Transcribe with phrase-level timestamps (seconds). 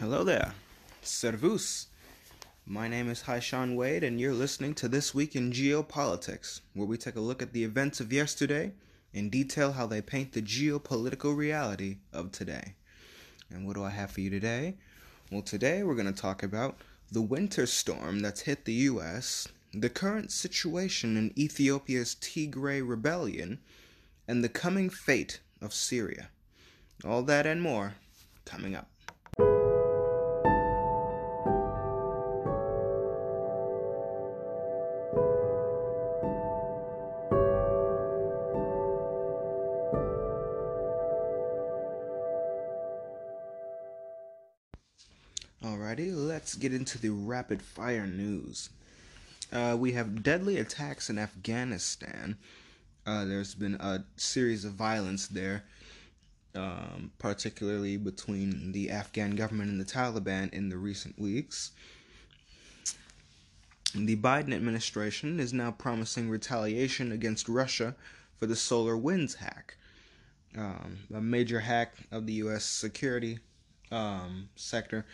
[0.00, 0.54] Hello there.
[1.02, 1.88] Servus.
[2.64, 6.96] My name is Haishan Wade, and you're listening to This Week in Geopolitics, where we
[6.96, 8.74] take a look at the events of yesterday
[9.12, 12.76] and detail how they paint the geopolitical reality of today.
[13.50, 14.76] And what do I have for you today?
[15.32, 16.76] Well, today we're going to talk about
[17.10, 23.58] the winter storm that's hit the U.S., the current situation in Ethiopia's Tigray rebellion,
[24.28, 26.28] and the coming fate of Syria.
[27.04, 27.94] All that and more
[28.44, 28.88] coming up.
[46.88, 48.70] Into the rapid fire news.
[49.52, 52.38] Uh, we have deadly attacks in Afghanistan.
[53.04, 55.64] Uh, there's been a series of violence there,
[56.54, 61.72] um, particularly between the Afghan government and the Taliban in the recent weeks.
[63.94, 67.96] The Biden administration is now promising retaliation against Russia
[68.38, 69.76] for the SolarWinds hack,
[70.56, 72.64] um, a major hack of the U.S.
[72.64, 73.40] security
[73.92, 75.04] um, sector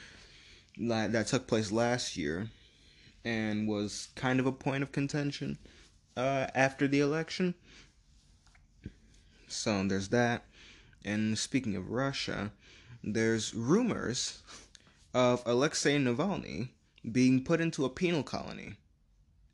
[0.79, 2.49] that took place last year
[3.25, 5.59] and was kind of a point of contention
[6.17, 7.55] uh, after the election.
[9.49, 10.45] So there's that.
[11.05, 12.51] And speaking of Russia,
[13.03, 14.43] there's rumors
[15.13, 16.71] of Alexei Navalny
[17.11, 18.75] being put into a penal colony.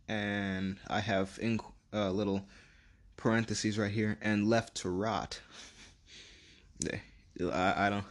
[0.09, 1.61] And I have in
[1.93, 2.47] uh, little
[3.17, 5.41] parentheses right here and left to rot.
[7.41, 8.05] I, I don't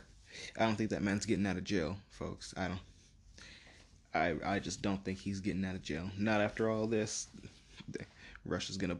[0.57, 2.53] I don't think that man's getting out of jail, folks.
[2.55, 2.79] I don't
[4.13, 6.09] I I just don't think he's getting out of jail.
[6.17, 7.27] Not after all this.
[8.45, 8.97] Russia's gonna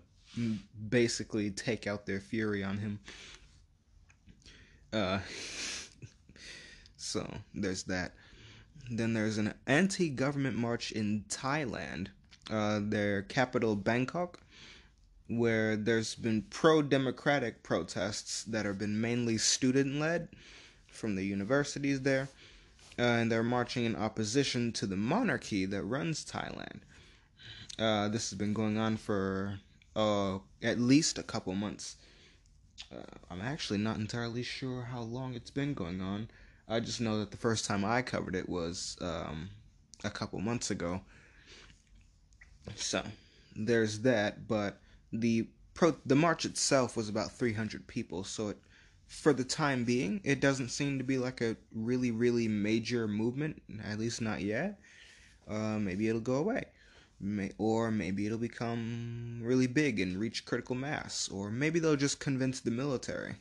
[0.90, 3.00] basically take out their fury on him.
[4.94, 5.20] Uh,
[6.98, 8.14] so there's that.
[8.92, 12.08] Then there's an anti-government march in Thailand,
[12.50, 14.40] uh, their capital Bangkok,
[15.28, 20.30] where there's been pro-democratic protests that have been mainly student-led
[20.88, 22.28] from the universities there
[23.00, 26.82] uh, and they're marching in opposition to the monarchy that runs Thailand.
[27.80, 29.60] Uh, this has been going on for
[29.96, 31.96] uh, at least a couple months.
[32.92, 32.98] Uh,
[33.32, 36.30] I'm actually not entirely sure how long it's been going on.
[36.68, 39.50] I just know that the first time I covered it was um,
[40.04, 41.02] a couple months ago.
[42.76, 43.02] So
[43.56, 44.80] there's that, but
[45.12, 48.58] the pro the march itself was about 300 people, so it
[49.10, 53.62] for the time being, it doesn't seem to be like a really, really major movement,
[53.84, 54.80] at least not yet.
[55.48, 56.66] Uh, maybe it'll go away.
[57.20, 61.28] May, or maybe it'll become really big and reach critical mass.
[61.28, 63.36] Or maybe they'll just convince the military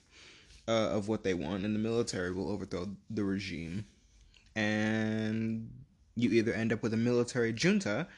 [0.66, 3.84] uh, of what they want, and the military will overthrow the regime.
[4.56, 5.70] And
[6.16, 8.08] you either end up with a military junta,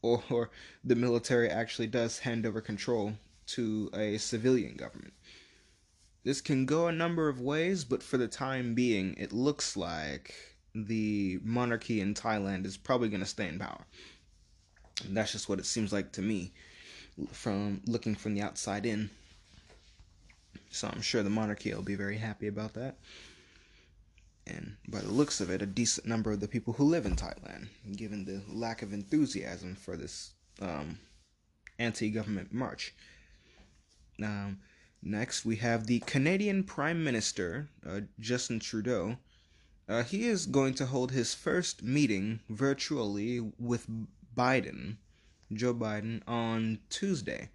[0.00, 0.50] or, or
[0.84, 3.12] the military actually does hand over control
[3.48, 5.12] to a civilian government.
[6.24, 10.34] This can go a number of ways, but for the time being, it looks like
[10.74, 13.84] the monarchy in Thailand is probably going to stay in power.
[15.04, 16.52] And that's just what it seems like to me
[17.30, 19.10] from looking from the outside in.
[20.70, 22.96] So I'm sure the monarchy will be very happy about that.
[24.46, 27.16] And by the looks of it, a decent number of the people who live in
[27.16, 30.98] Thailand, given the lack of enthusiasm for this um,
[31.78, 32.94] anti government march.
[34.22, 34.58] Um,
[35.06, 39.18] Next, we have the Canadian Prime Minister, uh, Justin Trudeau.
[39.86, 43.86] Uh, he is going to hold his first meeting virtually with
[44.34, 44.96] Biden,
[45.52, 47.50] Joe Biden, on Tuesday.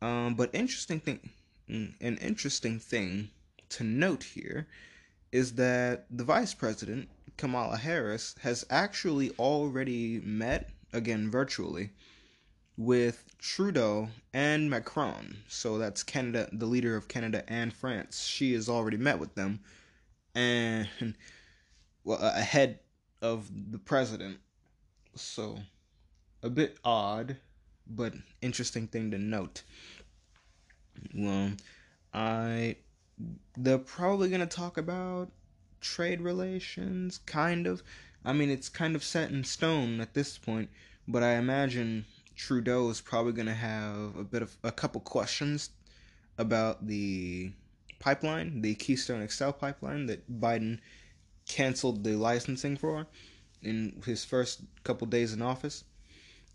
[0.00, 1.28] Um, but interesting thing,
[1.68, 3.28] mm, an interesting thing
[3.68, 4.66] to note here
[5.32, 11.90] is that the Vice President Kamala Harris has actually already met again virtually
[12.80, 15.36] with Trudeau and Macron.
[15.48, 18.24] So that's Canada, the leader of Canada and France.
[18.24, 19.60] She has already met with them,
[20.34, 20.88] and
[22.04, 22.78] well, ahead
[23.20, 24.38] of the president.
[25.14, 25.58] So
[26.42, 27.36] a bit odd,
[27.86, 29.62] but interesting thing to note.
[31.14, 31.50] Well,
[32.14, 32.76] I
[33.58, 35.30] they're probably gonna talk about
[35.82, 37.82] trade relations, kind of.
[38.24, 40.70] I mean, it's kind of set in stone at this point,
[41.06, 42.06] but I imagine
[42.40, 45.68] Trudeau is probably going to have a bit of a couple questions
[46.38, 47.52] about the
[47.98, 50.78] pipeline, the Keystone XL pipeline that Biden
[51.46, 53.06] canceled the licensing for
[53.62, 55.84] in his first couple days in office.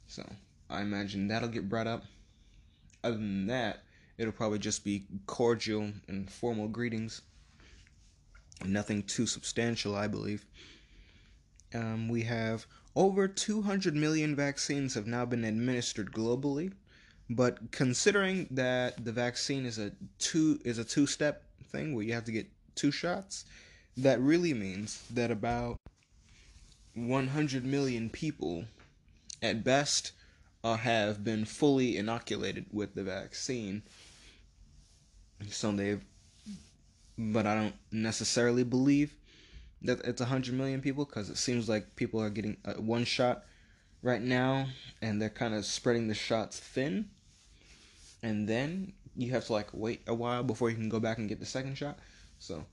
[0.07, 0.27] So
[0.71, 2.03] I imagine that'll get brought up.
[3.03, 3.83] Other than that,
[4.17, 7.21] it'll probably just be cordial and formal greetings.
[8.65, 10.45] Nothing too substantial, I believe.
[11.75, 16.71] Um, we have over 200 million vaccines have now been administered globally,
[17.29, 22.13] but considering that the vaccine is a two is a two step thing where you
[22.13, 23.45] have to get two shots,
[23.97, 25.77] that really means that about
[26.93, 28.65] 100 million people,
[29.41, 30.13] at best,
[30.63, 33.83] uh, have been fully inoculated with the vaccine.
[35.49, 36.03] So they've,
[37.17, 39.15] but I don't necessarily believe
[39.85, 43.43] that it's 100 million people because it seems like people are getting uh, one shot
[44.01, 44.67] right now
[45.01, 47.09] and they're kind of spreading the shots thin.
[48.23, 51.29] And then you have to like wait a while before you can go back and
[51.29, 51.97] get the second shot.
[52.39, 52.65] So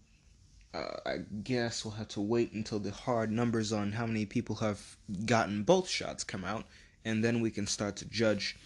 [0.75, 4.57] uh, I guess we'll have to wait until the hard numbers on how many people
[4.57, 4.81] have
[5.27, 6.65] gotten both shots come out,
[7.05, 8.57] and then we can start to judge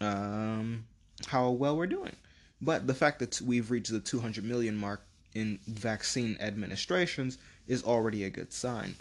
[0.00, 0.84] um,
[1.26, 2.14] how well we're doing.
[2.60, 5.02] But the fact that we've reached the 200 million mark
[5.34, 8.96] in vaccine administrations is already a good sign.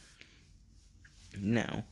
[1.39, 1.85] Now,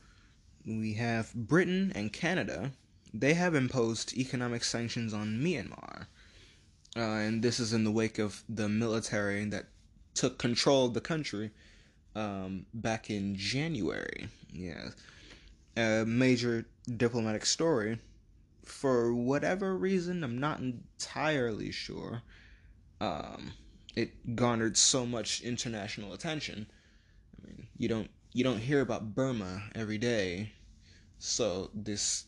[0.66, 2.72] we have Britain and Canada.
[3.12, 6.06] They have imposed economic sanctions on Myanmar.
[6.96, 9.66] Uh, and this is in the wake of the military that
[10.14, 11.50] took control of the country
[12.14, 14.28] um, back in January.
[14.52, 14.88] Yeah.
[15.76, 17.98] A major diplomatic story.
[18.64, 22.22] For whatever reason, I'm not entirely sure.
[23.00, 23.52] Um,
[23.96, 26.66] it garnered so much international attention.
[27.34, 30.52] I mean, you don't you don't hear about Burma every day,
[31.18, 32.26] so this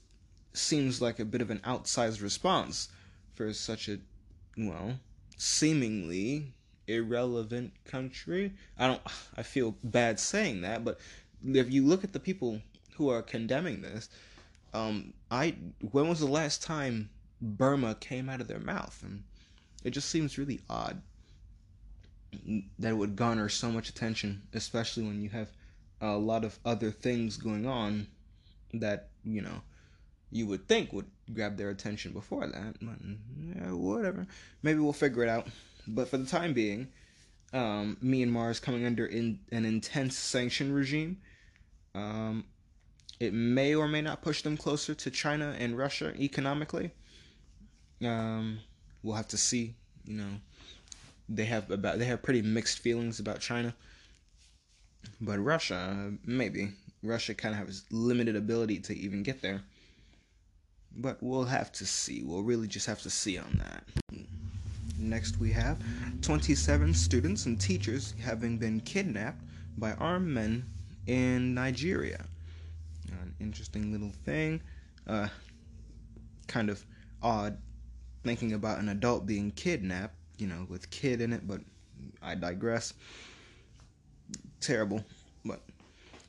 [0.55, 2.88] seems like a bit of an outsized response
[3.35, 3.99] for such a
[4.56, 4.99] well,
[5.37, 6.55] seemingly
[6.87, 8.55] irrelevant country.
[8.79, 9.03] I don't
[9.37, 10.99] I feel bad saying that, but
[11.44, 12.62] if you look at the people
[12.97, 14.09] who are condemning this,
[14.73, 15.55] um I
[15.93, 17.11] when was the last time
[17.43, 19.00] Burma came out of their mouth?
[19.05, 19.25] And
[19.85, 21.03] it just seems really odd
[22.78, 25.48] that would garner so much attention, especially when you have
[26.00, 28.06] a lot of other things going on
[28.75, 29.62] that, you know,
[30.30, 32.75] you would think would grab their attention before that.
[32.80, 32.96] But
[33.56, 34.26] yeah, whatever.
[34.62, 35.48] Maybe we'll figure it out.
[35.86, 36.88] But for the time being,
[37.52, 41.19] um, Myanmar is coming under in, an intense sanction regime.
[41.94, 42.44] Um,
[43.19, 46.90] it may or may not push them closer to China and Russia economically.
[48.04, 48.60] Um,
[49.02, 49.74] we'll have to see.
[50.04, 50.40] You know,
[51.28, 53.75] they have about they have pretty mixed feelings about China,
[55.20, 56.70] but Russia maybe
[57.02, 59.62] Russia kind of has limited ability to even get there.
[60.96, 62.22] But we'll have to see.
[62.25, 63.84] We'll really just have to see on that.
[64.98, 65.78] Next, we have
[66.22, 69.40] 27 students and teachers having been kidnapped
[69.76, 70.64] by armed men
[71.06, 72.24] in Nigeria.
[73.12, 74.60] An interesting little thing.
[75.06, 75.28] Uh,
[76.48, 76.84] kind of
[77.22, 77.58] odd
[78.24, 81.61] thinking about an adult being kidnapped, you know, with kid in it, but
[82.23, 82.94] I digress.
[84.61, 85.05] Terrible.
[85.44, 85.61] But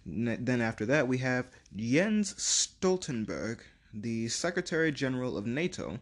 [0.06, 3.60] then after that, we have Jens Stoltenberg,
[3.94, 6.00] the Secretary General of NATO.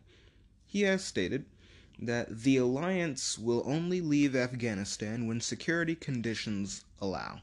[0.65, 1.45] He has stated
[1.99, 7.41] that the alliance will only leave Afghanistan when security conditions allow.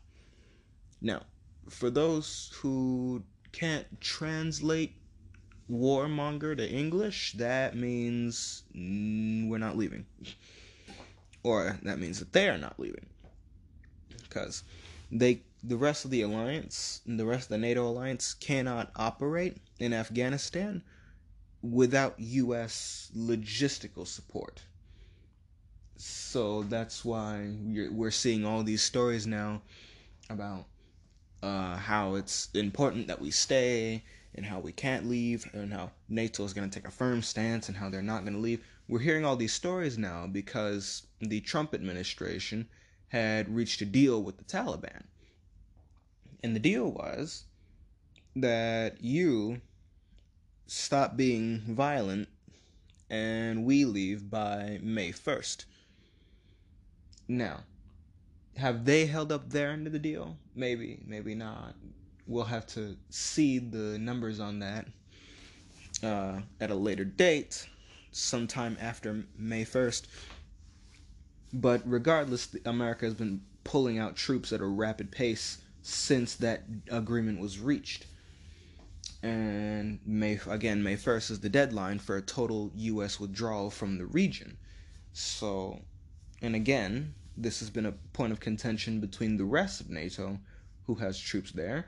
[1.01, 1.23] Now,
[1.69, 4.95] for those who can't translate
[5.71, 10.07] warmonger to English, that means we're not leaving.
[11.45, 13.07] or that means that they are not leaving.
[14.23, 14.65] Because
[15.13, 19.95] they the rest of the alliance, the rest of the NATO alliance cannot operate in
[19.95, 20.83] Afghanistan
[21.63, 23.11] without U.S.
[23.17, 24.63] logistical support.
[25.97, 27.51] So that's why
[27.91, 29.63] we're seeing all these stories now
[30.29, 30.67] about
[31.43, 34.03] uh, how it's important that we stay
[34.35, 37.69] and how we can't leave and how NATO is going to take a firm stance
[37.69, 38.63] and how they're not going to leave.
[38.87, 42.69] We're hearing all these stories now because the Trump administration
[43.09, 45.05] had reached a deal with the Taliban.
[46.43, 47.45] And the deal was
[48.37, 49.63] that you
[50.67, 52.29] stop being violent
[53.09, 55.65] and we leave by May 1st.
[57.29, 57.61] Now,
[58.57, 60.37] have they held up their end of the deal?
[60.55, 61.75] Maybe, maybe not.
[62.27, 64.87] We'll have to see the numbers on that
[66.03, 67.67] uh, at a later date,
[68.15, 70.07] sometime after May 1st.
[71.53, 77.41] But regardless, America has been pulling out troops at a rapid pace since that agreement
[77.41, 78.07] was reached
[79.25, 84.05] and May again May 1st is the deadline for a total US withdrawal from the
[84.05, 84.59] region.
[85.15, 85.81] So,
[86.43, 90.39] and again, this has been a point of contention between the rest of NATO
[90.87, 91.87] who has troops there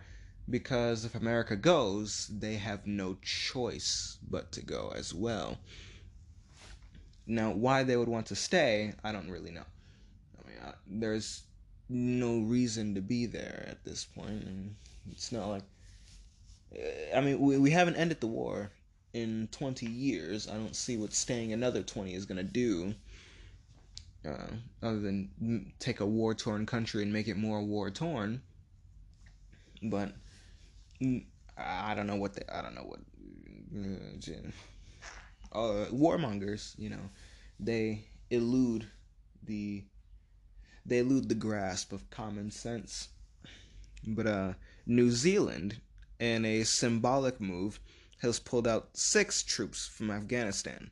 [0.49, 5.59] because if America goes, they have no choice but to go as well.
[7.27, 9.65] Now, why they would want to stay, I don't really know.
[10.39, 11.43] I mean, uh, there's
[11.89, 14.77] no reason to be there at this point, and
[15.11, 15.65] it's not like.
[17.15, 18.71] I mean, we, we haven't ended the war
[19.13, 20.49] in 20 years.
[20.49, 22.95] I don't see what staying another 20 is going to do.
[24.27, 24.47] Uh,
[24.83, 28.43] other than take a war torn country and make it more war torn.
[29.83, 30.13] But
[31.57, 33.01] I don't know what they, I don't know what
[35.53, 37.11] uh, warmongers, you know,
[37.59, 38.87] they elude
[39.43, 39.85] the
[40.85, 43.09] they elude the grasp of common sense.
[44.07, 44.53] But uh,
[44.87, 45.81] New Zealand,
[46.21, 47.81] in a symbolic move,
[48.19, 50.91] has pulled out six troops from Afghanistan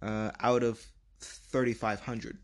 [0.00, 0.84] uh, out of
[1.20, 2.38] 3,500.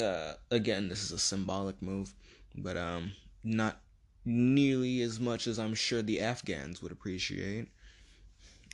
[0.00, 2.12] Uh, again, this is a symbolic move,
[2.56, 3.12] but um,
[3.44, 3.80] not
[4.24, 7.68] nearly as much as I'm sure the Afghans would appreciate,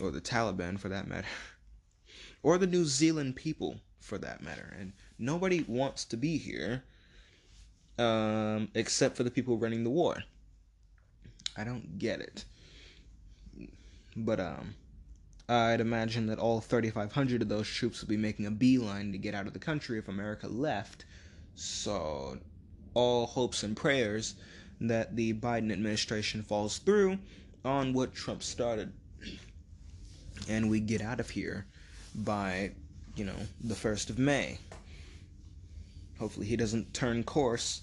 [0.00, 1.28] or the Taliban for that matter,
[2.42, 4.75] or the New Zealand people for that matter.
[4.78, 6.85] And nobody wants to be here
[7.99, 10.25] um, except for the people running the war.
[11.57, 12.45] I don't get it.
[14.16, 14.75] But um,
[15.49, 19.35] I'd imagine that all 3,500 of those troops would be making a beeline to get
[19.35, 21.04] out of the country if America left.
[21.54, 22.38] So,
[22.95, 24.35] all hopes and prayers
[24.80, 27.19] that the Biden administration falls through
[27.64, 28.92] on what Trump started.
[30.49, 31.66] And we get out of here
[32.14, 32.73] by,
[33.16, 34.59] you know, the 1st of May.
[36.18, 37.82] Hopefully, he doesn't turn course,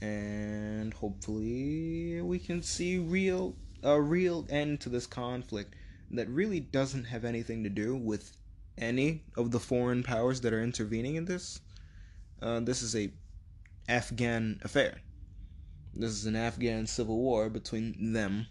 [0.00, 5.74] and hopefully, we can see real a real end to this conflict
[6.10, 8.36] that really doesn't have anything to do with
[8.78, 11.60] any of the foreign powers that are intervening in this.
[12.40, 13.12] Uh, this is a
[13.88, 15.00] Afghan affair.
[15.94, 18.46] This is an Afghan civil war between them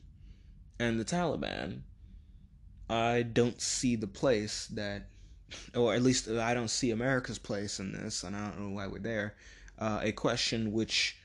[0.80, 1.82] and the Taliban.
[2.90, 5.08] I don't see the place that,
[5.76, 8.88] or at least I don't see America's place in this, and I don't know why
[8.88, 9.36] we're there.
[9.80, 11.18] Uh, a question which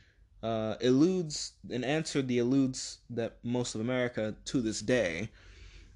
[0.43, 5.31] uh, eludes an answer the eludes that most of America to this day.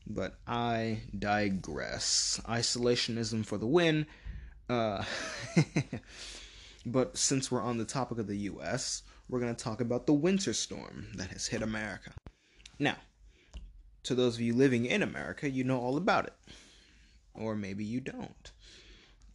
[0.07, 2.40] But I digress.
[2.47, 4.07] Isolationism for the win.
[4.69, 5.04] Uh,
[6.87, 10.12] but since we're on the topic of the U.S., we're going to talk about the
[10.12, 12.12] winter storm that has hit America.
[12.81, 12.97] Now,
[14.04, 16.35] to those of you living in America, you know all about it.
[17.35, 18.52] Or maybe you don't.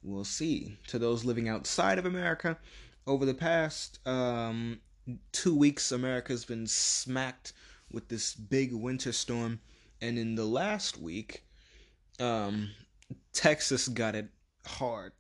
[0.04, 0.78] We'll see.
[0.88, 2.58] To those living outside of America,
[3.06, 4.80] over the past um,
[5.32, 7.54] two weeks, America's been smacked
[7.92, 9.60] with this big winter storm.
[10.02, 11.44] And in the last week,
[12.20, 12.70] um,
[13.34, 14.30] Texas got it
[14.66, 15.14] hard.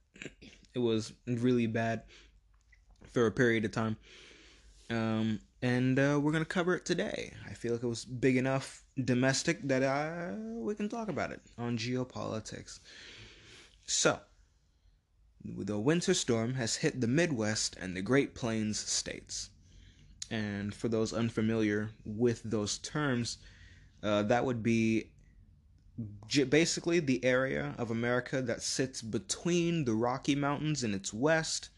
[0.73, 2.03] It was really bad
[3.11, 3.97] for a period of time.
[4.89, 7.33] Um, and uh, we're gonna cover it today.
[7.49, 11.41] I feel like it was big enough domestic that I, we can talk about it
[11.57, 12.79] on geopolitics.
[13.85, 14.19] So,
[15.43, 19.49] the winter storm has hit the Midwest and the Great Plains states.
[20.29, 23.37] And for those unfamiliar with those terms,
[24.03, 25.11] uh, that would be
[26.49, 31.69] basically the area of America that sits between the Rocky Mountains in its west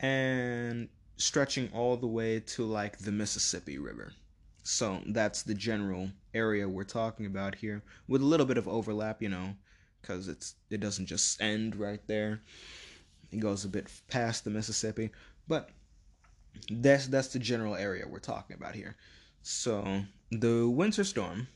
[0.00, 4.12] and stretching all the way to like the Mississippi River.
[4.62, 9.20] So that's the general area we're talking about here, with a little bit of overlap,
[9.20, 9.56] you know,
[10.00, 12.42] because it's it doesn't just end right there.
[13.32, 15.10] It goes a bit past the Mississippi,
[15.48, 15.70] but
[16.70, 18.96] that's that's the general area we're talking about here.
[19.42, 21.48] So the winter storm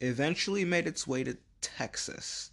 [0.00, 2.50] eventually made its way to Texas,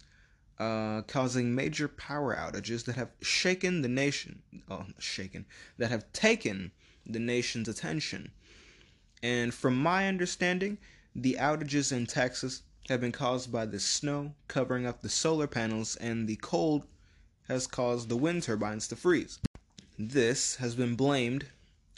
[0.58, 4.42] uh, causing major power outages that have shaken the nation.
[4.68, 5.46] Oh, shaken
[5.78, 6.72] that have taken
[7.06, 8.32] the nation's attention.
[9.22, 10.78] And from my understanding,
[11.14, 15.96] the outages in Texas have been caused by the snow covering up the solar panels,
[15.96, 16.86] and the cold
[17.48, 19.38] has caused the wind turbines to freeze.
[19.98, 21.46] This has been blamed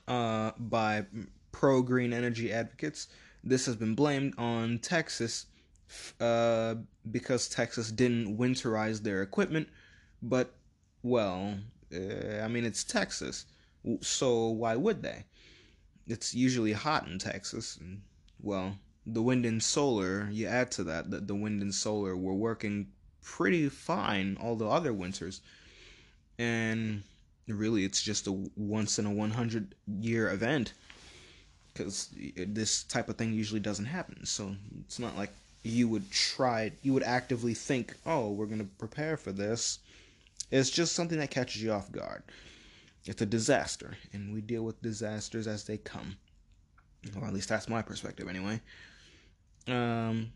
[0.06, 1.06] uh, by
[1.52, 3.08] pro green energy advocates.
[3.42, 5.46] This has been blamed on Texas
[6.20, 6.74] uh,
[7.10, 9.68] because Texas didn't winterize their equipment.
[10.22, 10.54] But,
[11.02, 11.54] well,
[11.94, 13.46] uh, I mean, it's Texas.
[14.00, 15.24] So why would they?
[16.06, 17.78] It's usually hot in Texas.
[17.80, 18.02] And,
[18.42, 22.34] well, the wind and solar, you add to that that the wind and solar were
[22.34, 22.88] working
[23.22, 25.40] pretty fine all the other winters.
[26.38, 27.02] And
[27.48, 30.72] really it's just a once in a 100 year event
[31.72, 35.30] because this type of thing usually doesn't happen so it's not like
[35.62, 39.80] you would try you would actively think oh we're going to prepare for this
[40.50, 42.22] it's just something that catches you off guard
[43.06, 46.16] it's a disaster and we deal with disasters as they come
[47.20, 48.60] or at least that's my perspective anyway
[49.68, 50.30] um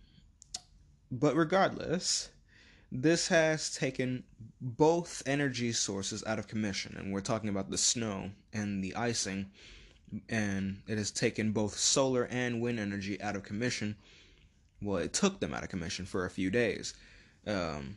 [1.10, 2.30] but regardless
[2.90, 4.24] this has taken
[4.60, 9.50] both energy sources out of commission, and we're talking about the snow and the icing,
[10.28, 13.94] and it has taken both solar and wind energy out of commission.
[14.80, 16.94] Well, it took them out of commission for a few days.
[17.46, 17.96] Um,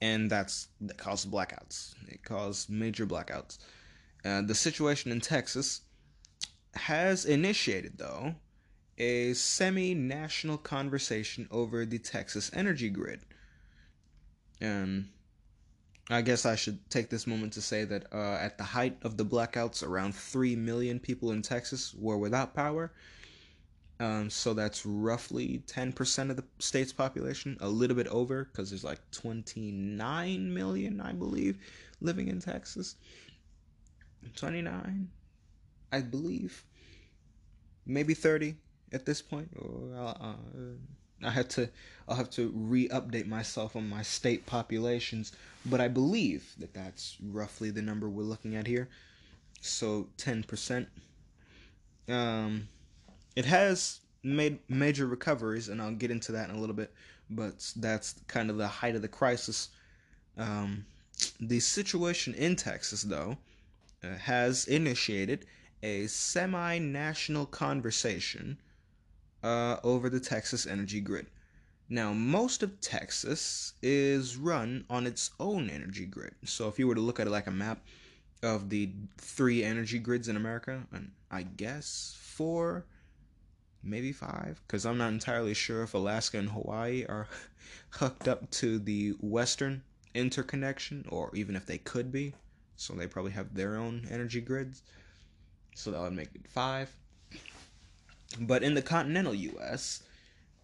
[0.00, 1.94] and that's that caused blackouts.
[2.08, 3.58] It caused major blackouts.
[4.24, 5.82] Uh, the situation in Texas
[6.74, 8.34] has initiated, though,
[8.98, 13.20] a semi national conversation over the Texas energy grid.
[14.60, 15.08] And
[16.10, 19.16] I guess I should take this moment to say that uh, at the height of
[19.16, 22.92] the blackouts, around 3 million people in Texas were without power.
[24.00, 28.84] Um, so that's roughly 10% of the state's population, a little bit over, because there's
[28.84, 31.58] like 29 million, I believe,
[32.00, 32.94] living in Texas.
[34.36, 35.08] 29,
[35.90, 36.64] I believe.
[37.86, 38.54] Maybe 30
[38.92, 39.50] at this point.
[39.96, 40.34] Uh,
[41.24, 41.68] I had to,
[42.06, 45.32] I'll have to re-update myself on my state populations,
[45.66, 48.88] but I believe that that's roughly the number we're looking at here.
[49.60, 50.86] So 10%.
[52.08, 52.68] Um,
[53.36, 56.92] it has made major recoveries, and I'll get into that in a little bit.
[57.30, 59.68] But that's kind of the height of the crisis.
[60.36, 60.86] Um,
[61.40, 63.36] the situation in Texas, though,
[64.02, 65.46] uh, has initiated
[65.82, 68.58] a semi national conversation
[69.42, 71.26] uh, over the Texas energy grid.
[71.88, 76.34] Now, most of Texas is run on its own energy grid.
[76.44, 77.80] So, if you were to look at it like a map
[78.42, 82.84] of the three energy grids in America, and I guess four,
[83.82, 87.28] maybe five, because I'm not entirely sure if Alaska and Hawaii are
[87.90, 89.82] hooked up to the Western
[90.14, 92.34] interconnection, or even if they could be.
[92.76, 94.82] So they probably have their own energy grids.
[95.74, 96.90] So that would make it five.
[98.40, 100.02] But in the continental U.S.,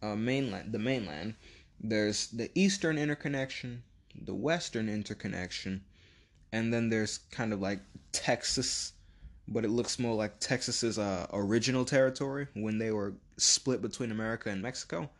[0.03, 1.35] uh, mainland, the mainland,
[1.81, 3.83] there's the Eastern interconnection,
[4.15, 5.85] the Western interconnection,
[6.53, 7.81] and then there's kind of like
[8.13, 8.93] Texas,
[9.47, 14.49] but it looks more like Texas's uh, original territory when they were split between America
[14.49, 15.11] and Mexico.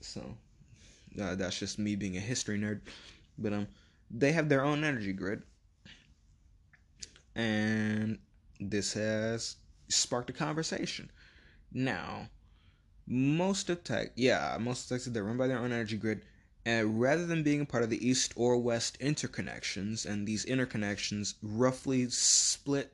[0.00, 0.36] So
[1.20, 2.80] uh, that's just me being a history nerd,
[3.38, 3.68] but um,
[4.10, 5.42] they have their own energy grid,
[7.34, 8.18] and
[8.60, 9.56] this has
[9.88, 11.10] sparked a conversation.
[11.72, 12.28] Now,
[13.06, 16.22] most of tech, yeah, most of Texas they're run by their own energy grid,
[16.66, 21.34] and rather than being a part of the east or west interconnections, and these interconnections
[21.42, 22.92] roughly split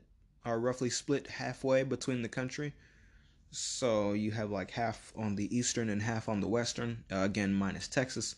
[0.49, 2.75] are roughly split halfway between the country.
[3.51, 7.55] So you have like half on the eastern and half on the western, uh, again
[7.55, 8.35] minus Texas.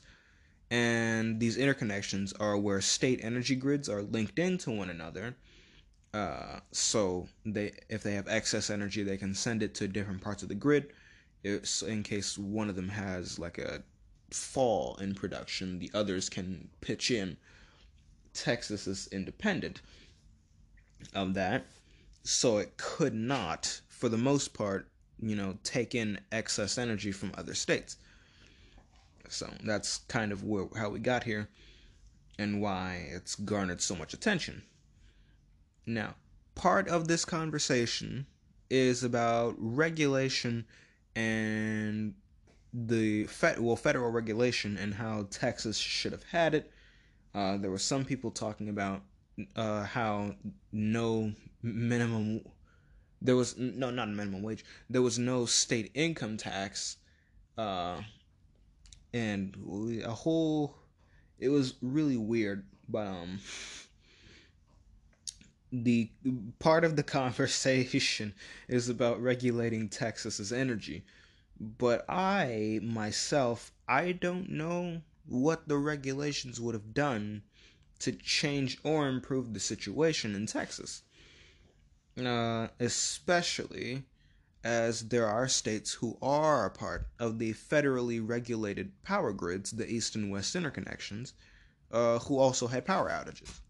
[0.70, 5.36] And these interconnections are where state energy grids are linked into one another
[6.12, 10.42] uh, so they, if they have excess energy, they can send it to different parts
[10.42, 10.92] of the grid.
[11.44, 13.82] It's in case one of them has like a
[14.30, 17.36] fall in production, the others can pitch in.
[18.32, 19.82] Texas is independent
[21.14, 21.66] of that,
[22.22, 24.88] so it could not, for the most part,
[25.20, 27.96] you know, take in excess energy from other states.
[29.28, 31.48] So that's kind of where, how we got here
[32.38, 34.62] and why it's garnered so much attention.
[35.86, 36.14] Now,
[36.54, 38.26] part of this conversation
[38.70, 40.64] is about regulation
[41.14, 42.14] and
[42.72, 46.70] the fed, well federal regulation and how Texas should have had it.
[47.34, 49.02] Uh, there were some people talking about
[49.56, 50.34] uh, how
[50.72, 52.40] no minimum
[53.22, 56.96] there was no not minimum wage there was no state income tax
[57.58, 58.00] uh,
[59.12, 59.56] and
[60.04, 60.76] a whole
[61.38, 63.38] it was really weird but um
[65.72, 66.10] the
[66.58, 68.34] part of the conversation
[68.68, 71.04] is about regulating Texas's energy.
[71.60, 77.42] But I myself, I don't know what the regulations would have done
[78.00, 81.02] to change or improve the situation in Texas.
[82.18, 84.04] Uh, especially
[84.62, 89.90] as there are states who are a part of the federally regulated power grids, the
[89.90, 91.32] East and West interconnections,
[91.90, 93.60] uh, who also had power outages.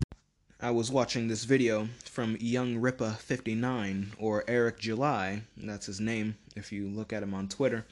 [0.60, 6.88] I was watching this video from YoungRippa59 or Eric July, that's his name if you
[6.88, 7.86] look at him on Twitter.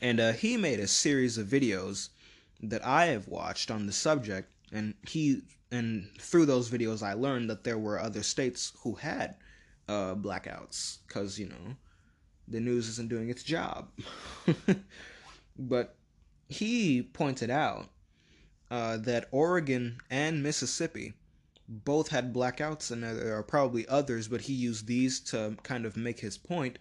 [0.00, 2.10] And uh, he made a series of videos
[2.62, 7.50] that I have watched on the subject, and he and through those videos I learned
[7.50, 9.36] that there were other states who had
[9.88, 11.76] uh, blackouts because you know
[12.48, 13.88] the news isn't doing its job.
[15.58, 15.96] but
[16.48, 17.88] he pointed out
[18.70, 21.14] uh, that Oregon and Mississippi
[21.68, 25.96] both had blackouts, and there are probably others, but he used these to kind of
[25.96, 26.78] make his point.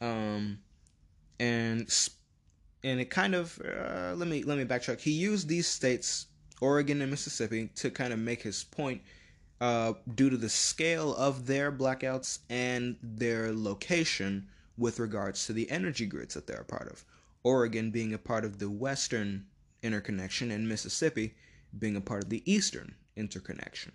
[0.00, 0.58] Um,
[1.38, 1.88] and
[2.82, 5.00] and it kind of uh, let me let me backtrack.
[5.00, 6.26] He used these states,
[6.60, 9.02] Oregon and Mississippi, to kind of make his point
[9.60, 15.70] uh, due to the scale of their blackouts and their location with regards to the
[15.70, 17.04] energy grids that they're a part of.
[17.42, 19.46] Oregon being a part of the western
[19.82, 21.34] interconnection and Mississippi
[21.78, 23.92] being a part of the eastern interconnection.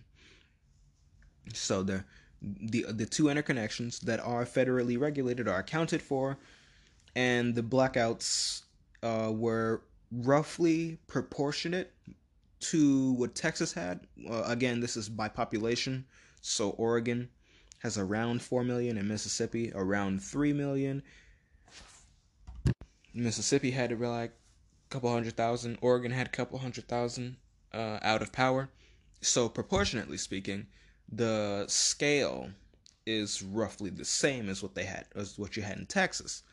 [1.54, 2.04] So the
[2.42, 6.38] the the two interconnections that are federally regulated are accounted for,
[7.16, 8.64] and the blackouts
[9.04, 11.94] uh, were roughly proportionate
[12.62, 14.02] to what Texas had.
[14.30, 16.06] Uh, again, this is by population.
[16.42, 17.30] So Oregon
[17.80, 21.04] has around 4 million and Mississippi around 3 million.
[23.14, 25.78] Mississippi had like a couple hundred thousand.
[25.82, 27.38] Oregon had a couple hundred thousand
[27.74, 28.70] uh, out of power.
[29.22, 30.68] So proportionately speaking,
[31.12, 32.50] the scale
[33.06, 36.44] is roughly the same as what they had as what you had in Texas.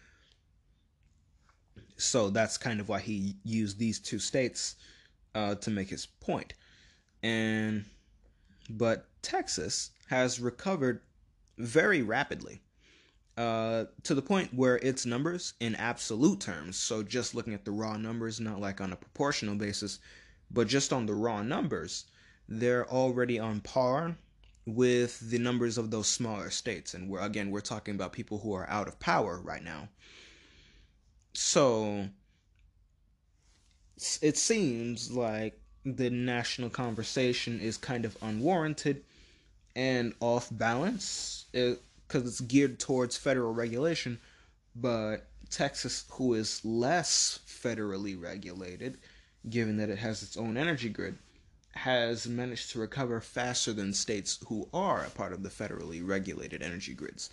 [1.96, 4.76] So that's kind of why he used these two states
[5.34, 6.54] uh, to make his point.
[7.22, 7.84] And
[8.70, 11.00] but Texas has recovered
[11.58, 12.60] very rapidly
[13.36, 17.70] uh, to the point where its numbers in absolute terms, so just looking at the
[17.70, 20.00] raw numbers, not like on a proportional basis,
[20.50, 22.06] but just on the raw numbers,
[22.48, 24.16] they're already on par
[24.66, 26.94] with the numbers of those smaller states.
[26.94, 29.88] And we're again, we're talking about people who are out of power right now.
[31.34, 32.08] So
[34.22, 39.02] it seems like the national conversation is kind of unwarranted
[39.74, 41.74] and off balance eh,
[42.06, 44.18] because it, it's geared towards federal regulation,
[44.74, 48.98] but Texas, who is less federally regulated,
[49.48, 51.16] given that it has its own energy grid,
[51.72, 56.62] has managed to recover faster than states who are a part of the federally regulated
[56.62, 57.30] energy grids.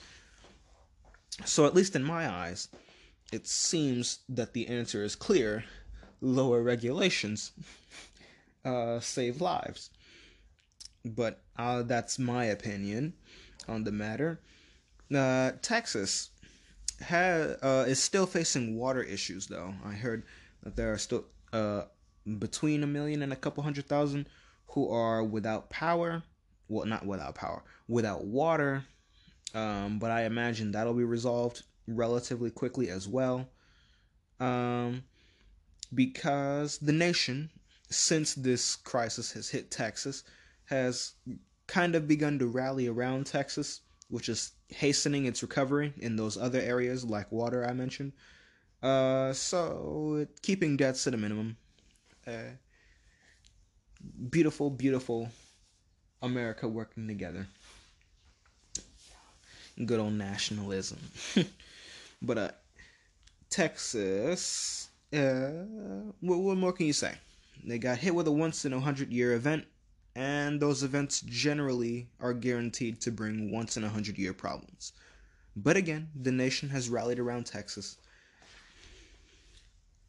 [1.45, 2.69] So, at least in my eyes,
[3.32, 5.65] it seems that the answer is clear
[6.21, 7.51] lower regulations
[8.65, 9.89] uh, save lives.
[11.04, 13.13] But uh, that's my opinion
[13.67, 14.39] on the matter.
[15.13, 16.32] Uh, Texas
[17.04, 19.73] ha- uh, is still facing water issues, though.
[19.86, 20.23] I heard
[20.63, 21.84] that there are still uh,
[22.39, 24.28] between a million and a couple hundred thousand
[24.67, 26.23] who are without power.
[26.67, 28.86] Well, not without power, without water.
[29.54, 33.47] Um, but I imagine that'll be resolved relatively quickly as well.
[34.39, 35.04] Um,
[35.93, 37.49] because the nation,
[37.89, 40.23] since this crisis has hit Texas,
[40.65, 41.13] has
[41.67, 46.59] kind of begun to rally around Texas, which is hastening its recovery in those other
[46.59, 48.13] areas like water I mentioned.
[48.81, 51.57] Uh, so keeping debts at a minimum.
[52.27, 52.53] Uh,
[54.29, 55.29] beautiful, beautiful
[56.21, 57.47] America working together.
[59.83, 60.99] Good old nationalism.
[62.21, 62.51] but uh,
[63.49, 67.13] Texas uh, what, what more can you say?
[67.63, 69.65] They got hit with a once in a hundred year event,
[70.15, 74.93] and those events generally are guaranteed to bring once in a hundred year problems.
[75.56, 77.97] But again, the nation has rallied around Texas.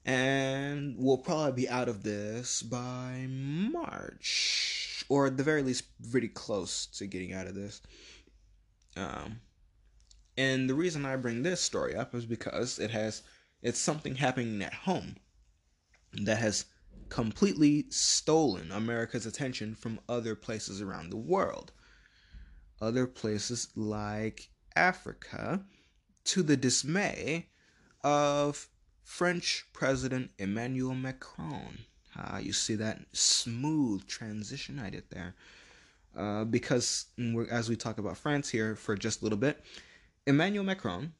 [0.04, 5.04] And we'll probably be out of this by March.
[5.08, 7.80] Or at the very least, pretty close to getting out of this.
[8.96, 9.40] Um,
[10.36, 13.22] and the reason I bring this story up is because it has
[13.62, 15.16] it's something happening at home
[16.12, 16.66] that has
[17.08, 21.72] completely stolen America's attention from other places around the world.
[22.80, 25.64] Other places like Africa,
[26.24, 27.48] to the dismay
[28.04, 28.68] of
[29.02, 31.78] French President Emmanuel Macron.
[32.16, 35.34] Ah, you see that smooth transition I did there.
[36.16, 37.06] Uh, because
[37.50, 39.62] as we talk about France here for just a little bit,
[40.26, 41.12] Emmanuel Macron,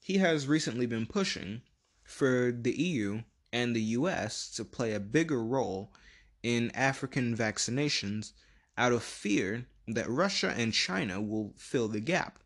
[0.00, 1.62] he has recently been pushing
[2.04, 5.92] for the EU and the US to play a bigger role
[6.42, 8.32] in African vaccinations
[8.76, 12.38] out of fear that Russia and China will fill the gap.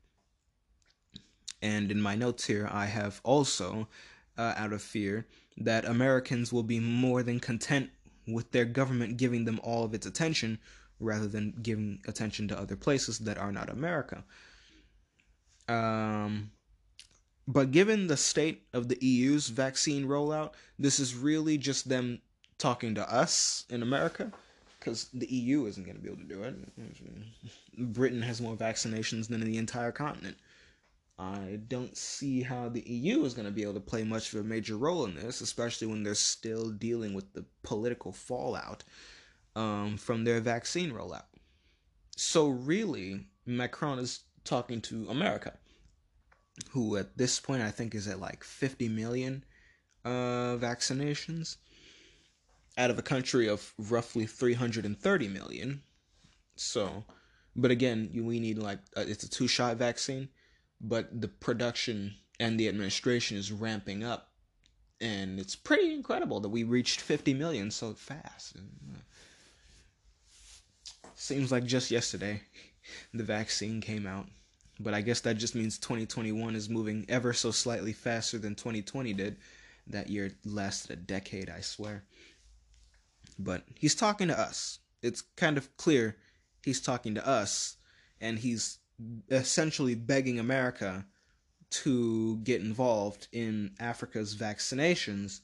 [1.61, 3.89] And in my notes here, I have also,
[4.37, 7.91] uh, out of fear, that Americans will be more than content
[8.27, 10.59] with their government giving them all of its attention
[11.01, 14.25] rather than giving attention to other places that are not America.
[15.69, 16.51] Um,
[17.49, 22.21] but given the state of the EU's vaccine rollout, this is really just them
[22.59, 24.31] talking to us in America
[24.79, 26.55] because the EU isn't going to be able to do it.
[27.95, 30.37] Britain has more vaccinations than the entire continent.
[31.19, 34.41] I don't see how the EU is going to be able to play much of
[34.41, 38.85] a major role in this, especially when they're still dealing with the political fallout
[39.57, 41.25] um, from their vaccine rollout.
[42.15, 45.55] So, really, Macron is talking to America
[46.71, 49.45] who at this point I think is at like 50 million
[50.05, 51.57] uh, vaccinations
[52.77, 55.83] out of a country of roughly 330 million.
[56.57, 57.05] So,
[57.57, 60.29] but again, we need like uh, it's a two shot vaccine,
[60.81, 64.31] but the production and the administration is ramping up,
[65.01, 68.57] and it's pretty incredible that we reached 50 million so fast.
[71.15, 72.43] Seems like just yesterday
[73.15, 74.27] the vaccine came out.
[74.81, 79.13] But I guess that just means 2021 is moving ever so slightly faster than 2020
[79.13, 79.37] did.
[79.89, 82.05] That year lasted a decade, I swear.
[83.39, 84.79] But he's talking to us.
[85.03, 86.17] It's kind of clear
[86.65, 87.77] he's talking to us,
[88.21, 88.79] and he's
[89.31, 91.07] essentially begging America
[91.71, 95.41] to get involved in Africa's vaccinations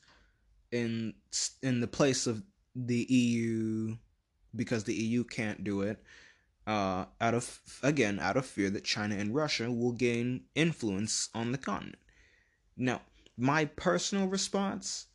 [0.73, 1.15] in
[1.63, 2.43] in the place of
[2.75, 3.97] the EU
[4.57, 6.03] because the EU can't do it.
[6.67, 11.53] Uh, out of again, out of fear that China and Russia will gain influence on
[11.53, 11.99] the continent.
[12.77, 13.03] Now,
[13.37, 15.07] my personal response,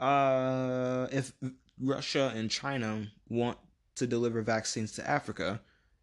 [0.00, 1.32] uh, if
[1.80, 3.58] Russia and China want
[3.94, 5.60] to deliver vaccines to Africa,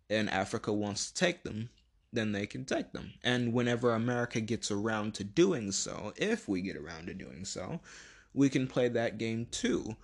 [0.09, 1.69] and Africa wants to take them,
[2.13, 3.11] then they can take them.
[3.23, 7.81] And whenever America gets around to doing so, if we get around to doing so,
[8.33, 9.97] we can play that game too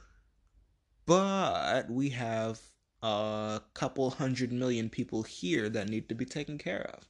[1.05, 2.59] but we have
[3.03, 7.07] a couple hundred million people here that need to be taken care of.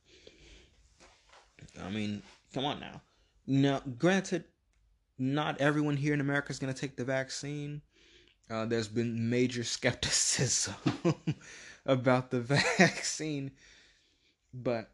[1.86, 3.02] I mean, come on now.
[3.46, 4.46] Now, granted,
[5.20, 7.82] not everyone here in America is going to take the vaccine.
[8.50, 10.74] Uh, there's been major skepticism
[11.86, 12.40] about the
[12.78, 13.52] vaccine,
[14.52, 14.92] but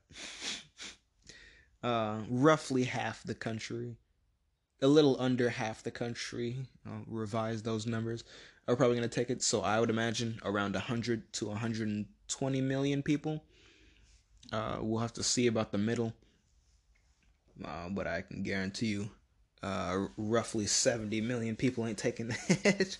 [1.81, 3.95] uh, roughly half the country,
[4.81, 8.25] a little under half the country, I'll revise those numbers,
[8.69, 9.41] are probably going to take it.
[9.41, 13.43] So I would imagine around 100 to 120 million people.
[14.51, 16.13] Uh, we'll have to see about the middle.
[17.63, 19.09] Uh, but I can guarantee you,
[19.61, 22.97] uh, roughly 70 million people ain't taking it.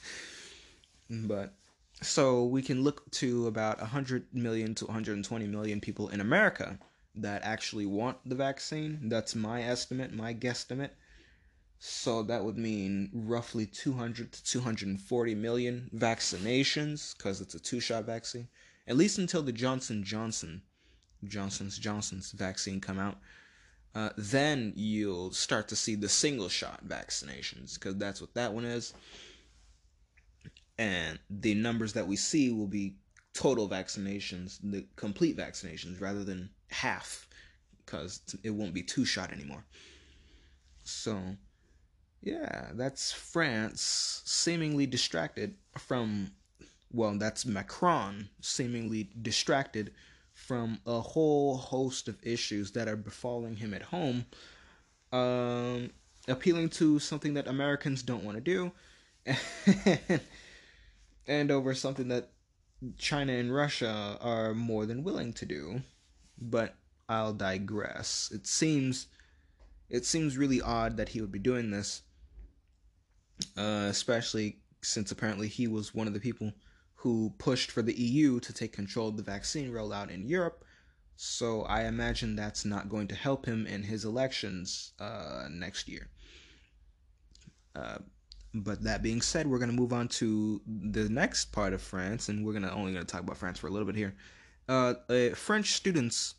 [1.09, 1.53] but
[2.01, 6.77] so we can look to about 100 million to 120 million people in America
[7.15, 8.99] that actually want the vaccine.
[9.03, 10.91] That's my estimate, my guesstimate.
[11.79, 18.49] So that would mean roughly 200 to 240 million vaccinations because it's a two-shot vaccine.
[18.87, 20.61] At least until the Johnson Johnson
[21.25, 23.17] Johnson's Johnson's vaccine come out.
[23.95, 28.65] Uh, then you'll start to see the single shot vaccinations because that's what that one
[28.65, 28.93] is.
[30.77, 32.95] And the numbers that we see will be
[33.33, 37.27] total vaccinations, the complete vaccinations, rather than half
[37.85, 39.65] because it won't be two shot anymore.
[40.83, 41.19] So
[42.21, 46.31] yeah, that's France seemingly distracted from,
[46.91, 49.93] well, that's Macron seemingly distracted
[50.33, 54.25] from a whole host of issues that are befalling him at home,
[55.11, 55.91] um,
[56.27, 58.71] appealing to something that Americans don't want to do,
[59.25, 60.21] and,
[61.27, 62.31] and over something that
[62.97, 65.81] China and Russia are more than willing to do.
[66.41, 66.75] But
[67.09, 68.29] I'll digress.
[68.33, 69.07] It seems
[69.89, 72.03] it seems really odd that he would be doing this
[73.59, 76.53] uh, especially since apparently he was one of the people
[76.95, 80.63] who pushed for the EU to take control of the vaccine rollout in Europe.
[81.17, 86.07] So I imagine that's not going to help him in his elections uh, next year.
[87.75, 87.97] Uh,
[88.53, 92.29] but that being said, we're going to move on to the next part of France,
[92.29, 94.15] and we're gonna only going to talk about France for a little bit here.
[94.67, 96.35] Uh, uh French students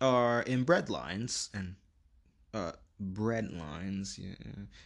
[0.00, 1.74] are in bread lines, and
[2.54, 4.18] uh, bread lines.
[4.18, 4.34] Yeah.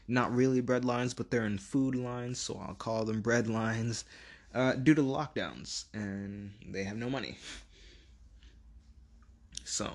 [0.08, 4.04] Not really bread lines, but they're in food lines, so I'll call them bread lines.
[4.54, 7.38] Uh, due to the lockdowns, and they have no money.
[9.64, 9.90] So,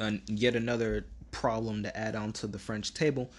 [0.00, 3.30] uh, yet another problem to add on to the French table.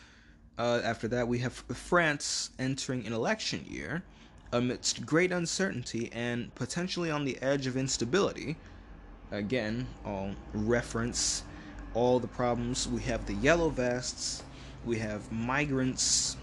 [0.59, 4.03] Uh, after that, we have France entering an election year
[4.51, 8.55] amidst great uncertainty and potentially on the edge of instability.
[9.31, 11.43] Again, I'll reference
[11.93, 12.87] all the problems.
[12.87, 14.43] We have the yellow vests,
[14.85, 16.37] we have migrants,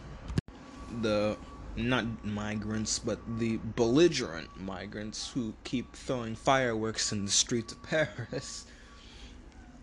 [1.03, 1.37] the
[1.77, 8.67] not migrants, but the belligerent migrants who keep throwing fireworks in the streets of Paris.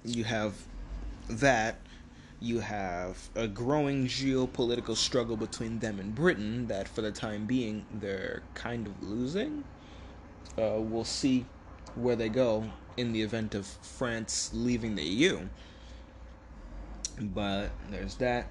[0.03, 0.53] You have
[1.30, 1.77] that.
[2.39, 7.84] You have a growing geopolitical struggle between them and Britain that, for the time being,
[7.91, 9.63] they're kind of losing.
[10.56, 11.45] Uh, we'll see
[11.95, 15.47] where they go in the event of France leaving the EU.
[17.19, 18.47] But there's that.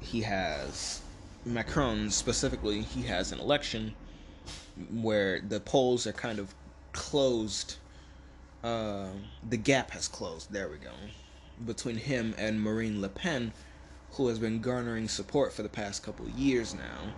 [0.00, 1.02] He has
[1.44, 2.80] Macron specifically.
[2.80, 3.94] He has an election
[4.92, 6.54] where the polls are kind of
[6.92, 7.76] closed.
[8.62, 9.08] Uh,
[9.48, 10.52] the gap has closed.
[10.52, 10.92] There we go.
[11.66, 13.52] Between him and Marine Le Pen,
[14.12, 17.12] who has been garnering support for the past couple years now,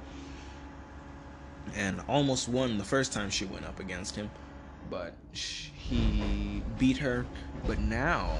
[1.75, 4.31] and almost won the first time she went up against him,
[4.89, 7.27] but he beat her.
[7.67, 8.37] But now,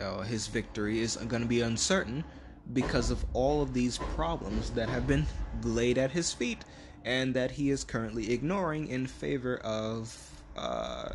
[0.00, 2.24] uh, his victory is going to be uncertain
[2.72, 5.26] because of all of these problems that have been
[5.62, 6.64] laid at his feet
[7.04, 11.08] and that he is currently ignoring in favor of uh,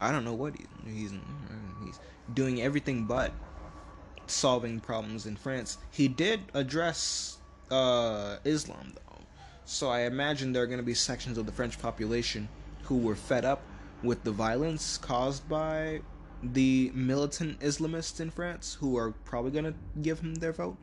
[0.00, 1.12] I don't know what he, he's
[1.84, 2.00] he's
[2.34, 3.32] doing everything but
[4.26, 5.78] solving problems in France.
[5.90, 7.38] He did address
[7.70, 9.22] uh, Islam though,
[9.64, 12.48] so I imagine there are going to be sections of the French population
[12.86, 13.62] who were fed up
[14.02, 16.00] with the violence caused by
[16.42, 20.76] the militant Islamists in France, who are probably going to give him their vote.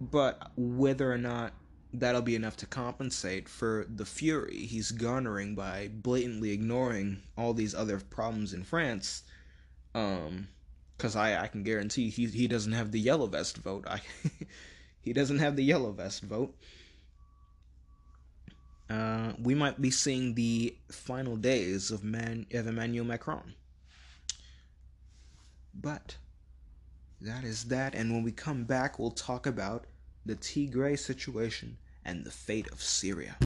[0.00, 1.52] But whether or not
[1.92, 7.74] that'll be enough to compensate for the fury he's garnering by blatantly ignoring all these
[7.74, 9.22] other problems in France.
[9.94, 10.48] Um,
[10.96, 13.84] because I I can guarantee he he doesn't have the yellow vest vote.
[13.88, 14.00] I
[15.00, 16.54] he doesn't have the yellow vest vote.
[18.88, 23.54] Uh, we might be seeing the final days of man of Emmanuel Macron.
[25.74, 26.16] But
[27.20, 29.84] that is that, and when we come back, we'll talk about
[30.24, 33.36] the Tigray situation and the fate of Syria.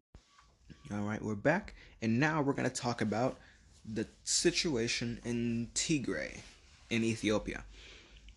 [0.92, 3.38] All right, we're back, and now we're going to talk about
[3.84, 6.38] the situation in Tigray
[6.90, 7.64] in Ethiopia.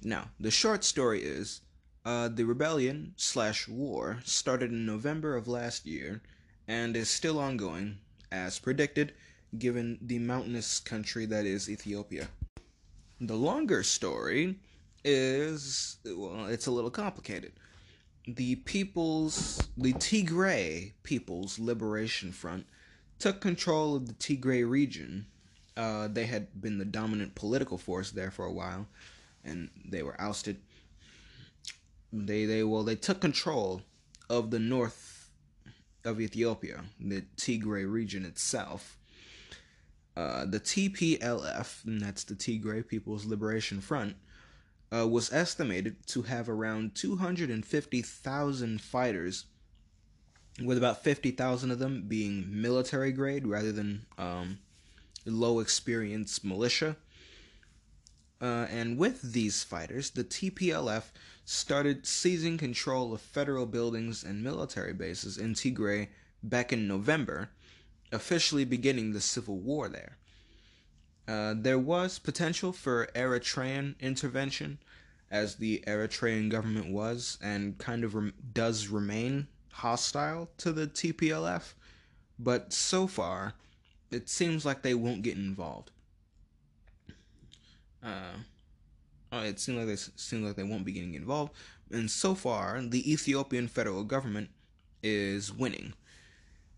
[0.01, 1.61] Now, the short story is
[2.05, 6.21] uh, the rebellion slash war started in November of last year
[6.67, 7.97] and is still ongoing,
[8.31, 9.13] as predicted,
[9.57, 12.27] given the mountainous country that is Ethiopia.
[13.21, 14.57] The longer story
[15.03, 17.53] is, well, it's a little complicated
[18.27, 22.65] the people's the Tigray People's Liberation Front
[23.19, 25.27] took control of the Tigray region.
[25.77, 28.87] Uh, they had been the dominant political force there for a while,
[29.43, 30.57] and they were ousted.
[32.11, 33.81] They they well they took control
[34.29, 35.04] of the north
[36.05, 38.97] of Ethiopia, the Tigray region itself.
[40.15, 44.15] Uh, the TPLF, and that's the Tigray People's Liberation Front,
[44.95, 49.45] uh, was estimated to have around 250,000 fighters,
[50.63, 54.59] with about 50,000 of them being military grade rather than um,
[55.25, 56.95] low experience militia.
[58.41, 61.03] Uh, and with these fighters, the TPLF
[61.45, 66.09] started seizing control of federal buildings and military bases in Tigray
[66.41, 67.49] back in November,
[68.11, 70.17] officially beginning the civil war there.
[71.27, 74.79] Uh, there was potential for Eritrean intervention,
[75.31, 81.73] as the Eritrean government was and kind of rem- does remain hostile to the TPLF,
[82.39, 83.53] but so far,
[84.11, 85.91] it seems like they won't get involved.
[88.03, 88.37] Uh,
[89.35, 91.53] oh, it seems like they seems like they won't be getting involved,
[91.91, 94.49] and so far, the Ethiopian federal government
[95.03, 95.93] is winning,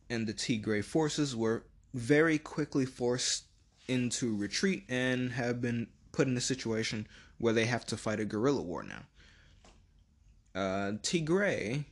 [0.10, 3.46] and the Tigray forces were very quickly forced
[3.88, 8.26] into retreat and have been put in a situation where they have to fight a
[8.26, 9.04] guerrilla war now.
[10.54, 11.86] Uh, Tigray,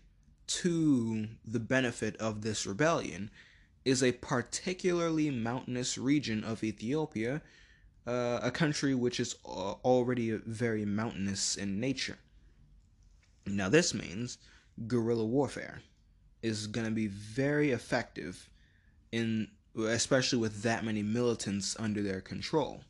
[0.48, 3.30] to the benefit of this rebellion,
[3.86, 7.42] is a particularly mountainous region of Ethiopia,
[8.08, 12.18] uh, a country which is already very mountainous in nature.
[13.46, 14.38] Now, this means
[14.88, 15.82] guerrilla warfare
[16.42, 18.50] is going to be very effective
[19.12, 22.82] in especially with that many militants under their control.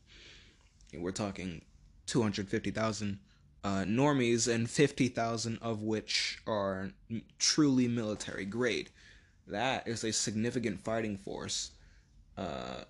[0.94, 1.62] We're talking
[2.06, 3.18] 250,000
[3.64, 6.90] uh, normies and 50,000 of which are
[7.38, 8.90] truly military grade.
[9.48, 11.72] That is a significant fighting force
[12.36, 12.84] uh,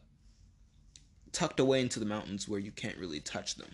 [1.37, 3.69] tucked away into the mountains where you can't really touch them.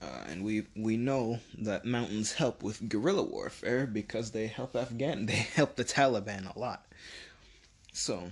[0.00, 5.26] Uh, and we we know that mountains help with guerrilla warfare because they help Afghan
[5.26, 6.86] they help the Taliban a lot.
[7.92, 8.30] So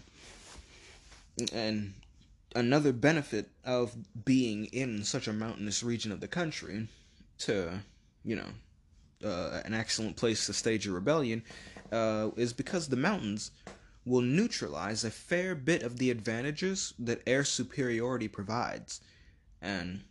[1.53, 1.95] and
[2.55, 6.87] another benefit of being in such a mountainous region of the country
[7.39, 7.81] to,
[8.25, 8.49] you know,
[9.25, 11.43] uh, an excellent place to stage a rebellion
[11.91, 13.51] uh, is because the mountains
[14.05, 19.01] will neutralize a fair bit of the advantages that air superiority provides.
[19.61, 20.03] And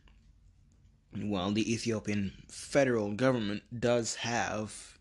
[1.14, 4.98] while the Ethiopian federal government does have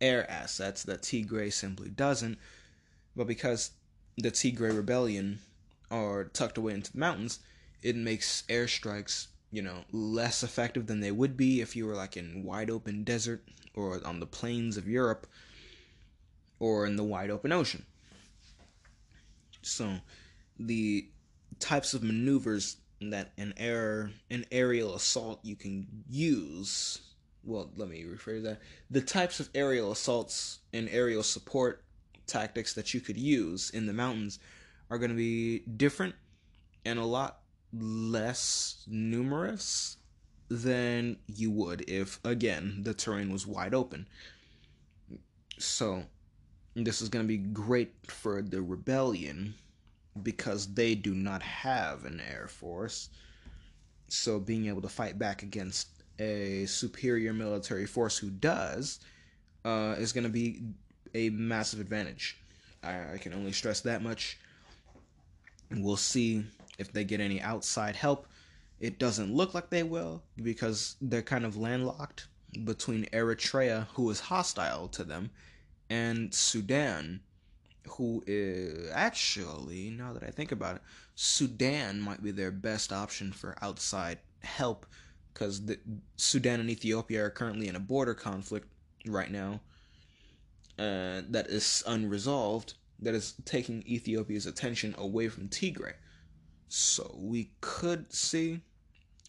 [0.00, 2.38] air assets that Tigray simply doesn't,
[3.16, 3.72] but because
[4.16, 5.40] the Tigray rebellion
[5.90, 7.40] are tucked away into the mountains,
[7.82, 12.16] it makes airstrikes, you know, less effective than they would be if you were like
[12.16, 13.42] in wide open desert
[13.74, 15.26] or on the plains of Europe
[16.60, 17.84] or in the wide open ocean.
[19.68, 19.98] So,
[20.58, 21.08] the
[21.60, 27.00] types of maneuvers that an air an aerial assault you can use
[27.44, 28.60] well, let me rephrase that.
[28.90, 31.82] The types of aerial assaults and aerial support
[32.26, 34.38] tactics that you could use in the mountains
[34.90, 36.14] are going to be different
[36.84, 37.40] and a lot
[37.72, 39.96] less numerous
[40.50, 44.06] than you would if, again, the terrain was wide open.
[45.58, 46.04] So,
[46.84, 49.54] this is going to be great for the rebellion
[50.22, 53.10] because they do not have an air force.
[54.08, 59.00] So, being able to fight back against a superior military force who does
[59.64, 60.62] uh, is going to be
[61.14, 62.38] a massive advantage.
[62.82, 64.38] I, I can only stress that much.
[65.70, 66.44] We'll see
[66.78, 68.26] if they get any outside help.
[68.80, 72.28] It doesn't look like they will because they're kind of landlocked
[72.64, 75.30] between Eritrea, who is hostile to them,
[75.90, 77.20] and Sudan,
[77.88, 80.82] who is actually, now that I think about it,
[81.14, 84.86] Sudan might be their best option for outside help
[85.32, 85.62] because
[86.16, 88.68] Sudan and Ethiopia are currently in a border conflict
[89.06, 89.60] right now
[90.78, 95.94] uh, that is unresolved, that is taking Ethiopia's attention away from Tigray.
[96.68, 98.60] So we could see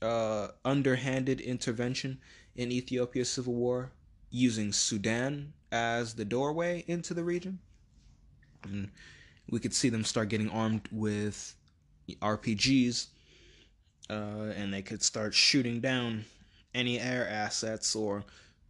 [0.02, 2.20] uh, underhanded intervention
[2.56, 3.92] in Ethiopia's civil war
[4.30, 7.60] using Sudan as the doorway into the region.
[8.64, 8.90] And
[9.50, 11.56] we could see them start getting armed with
[12.22, 13.08] RPGs,
[14.10, 14.14] uh,
[14.56, 16.26] and they could start shooting down
[16.74, 18.24] any air assets or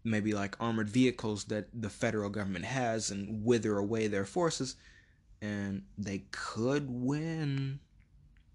[0.03, 4.75] maybe like armored vehicles that the federal government has and wither away their forces
[5.41, 7.79] and they could win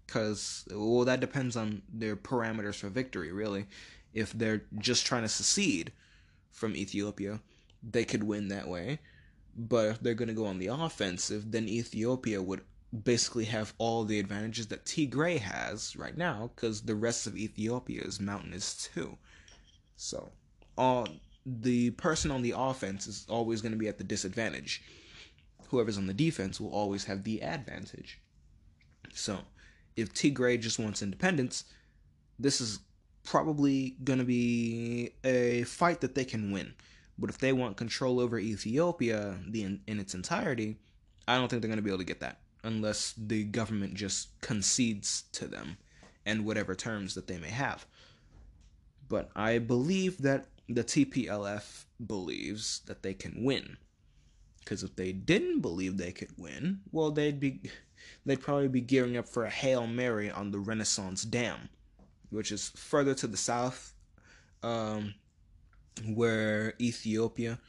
[0.05, 3.65] because well that depends on their parameters for victory really
[4.13, 5.91] if they're just trying to secede
[6.51, 7.39] from ethiopia
[7.89, 8.99] they could win that way
[9.57, 12.61] but if they're going to go on the offensive then ethiopia would
[13.03, 18.01] basically have all the advantages that tigray has right now because the rest of ethiopia
[18.01, 19.17] is mountainous too
[19.95, 20.31] so
[20.77, 21.07] all
[21.45, 24.81] the person on the offense is always going to be at the disadvantage.
[25.69, 28.19] Whoever's on the defense will always have the advantage.
[29.13, 29.39] So,
[29.95, 31.65] if Tigray just wants independence,
[32.39, 32.79] this is
[33.23, 36.73] probably going to be a fight that they can win.
[37.17, 40.77] But if they want control over Ethiopia the, in, in its entirety,
[41.27, 44.39] I don't think they're going to be able to get that unless the government just
[44.41, 45.77] concedes to them
[46.25, 47.85] and whatever terms that they may have.
[49.07, 53.77] But I believe that the TPLF believes that they can win.
[54.59, 57.61] Because if they didn't believe they could win, well, they'd be,
[58.25, 61.69] they'd probably be gearing up for a hail mary on the Renaissance Dam,
[62.31, 63.93] which is further to the south,
[64.63, 65.13] um,
[66.03, 67.59] where Ethiopia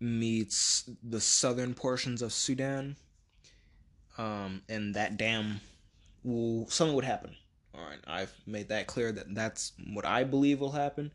[0.00, 2.96] meets the southern portions of Sudan.
[4.18, 5.60] Um, and that dam
[6.22, 7.34] will something would happen.
[7.74, 11.10] All right, I've made that clear that that's what I believe will happen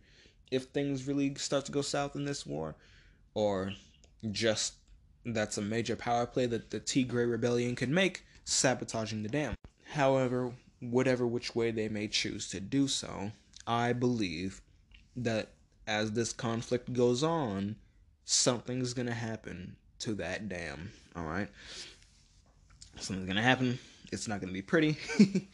[0.52, 2.76] if things really start to go south in this war,
[3.34, 3.74] or
[4.32, 4.74] just
[5.26, 9.56] that's a major power play that the Tigray rebellion could make, sabotaging the dam.
[9.92, 13.32] However, whatever which way they may choose to do so,
[13.66, 14.62] I believe
[15.16, 15.50] that
[15.90, 17.76] as this conflict goes on,
[18.24, 20.92] something's gonna happen to that dam.
[21.18, 21.50] Alright?
[22.98, 23.80] Something's gonna happen.
[24.12, 24.98] It's not gonna be pretty.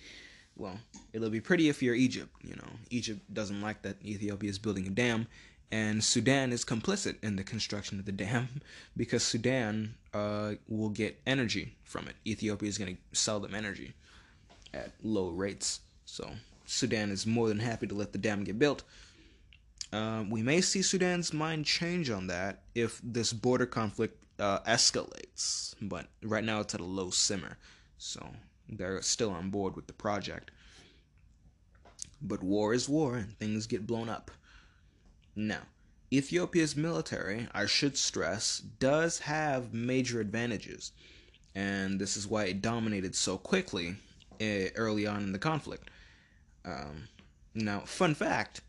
[0.57, 0.77] well,
[1.13, 2.35] it'll be pretty if you're Egypt.
[2.43, 5.27] You know, Egypt doesn't like that Ethiopia is building a dam,
[5.71, 8.49] and Sudan is complicit in the construction of the dam
[8.97, 12.15] because Sudan uh, will get energy from it.
[12.27, 13.93] Ethiopia is going to sell them energy
[14.73, 16.29] at low rates, so
[16.65, 18.83] Sudan is more than happy to let the dam get built.
[19.93, 25.75] Uh, we may see Sudan's mind change on that if this border conflict uh, escalates,
[25.81, 27.57] but right now it's at a low simmer.
[27.97, 28.27] So
[28.67, 30.51] they're still on board with the project.
[32.21, 34.31] But war is war and things get blown up.
[35.35, 35.61] Now,
[36.11, 40.91] Ethiopia's military, I should stress, does have major advantages,
[41.53, 43.95] and this is why it dominated so quickly
[44.41, 45.89] uh, early on in the conflict.
[46.63, 47.09] Um,
[47.53, 48.61] now, fun fact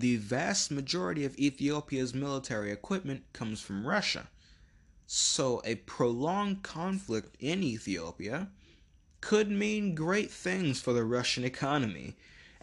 [0.00, 4.28] the vast majority of Ethiopia's military equipment comes from Russia.
[5.06, 8.48] So, a prolonged conflict in Ethiopia
[9.20, 12.16] could mean great things for the Russian economy,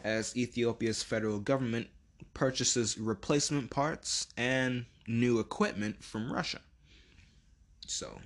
[0.03, 1.87] as Ethiopia's federal government
[2.33, 6.61] purchases replacement parts and new equipment from Russia.
[7.85, 8.19] So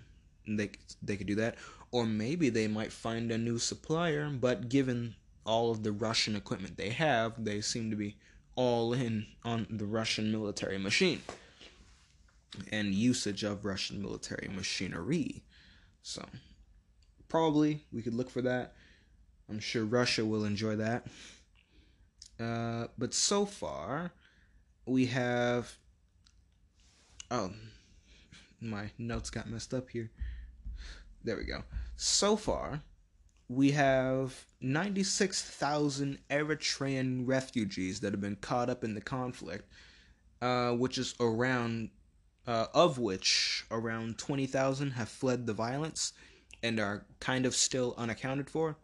[0.47, 1.55] they they could do that,
[1.91, 4.29] or maybe they might find a new supplier.
[4.29, 8.17] But given all of the Russian equipment they have, they seem to be
[8.55, 11.21] all in on the Russian military machine
[12.71, 15.43] and usage of Russian military machinery.
[16.01, 16.23] So
[17.33, 18.75] Probably we could look for that.
[19.49, 21.07] I'm sure Russia will enjoy that.
[22.39, 24.11] Uh, but so far,
[24.85, 25.75] we have.
[27.31, 27.49] Oh,
[28.61, 30.11] my notes got messed up here.
[31.23, 31.63] There we go.
[31.95, 32.83] So far,
[33.55, 39.69] we have 96,000 Eritrean refugees that have been caught up in the conflict,
[40.41, 41.89] uh, which is around,
[42.47, 46.13] uh, of which around 20,000 have fled the violence
[46.61, 48.77] and are kind of still unaccounted for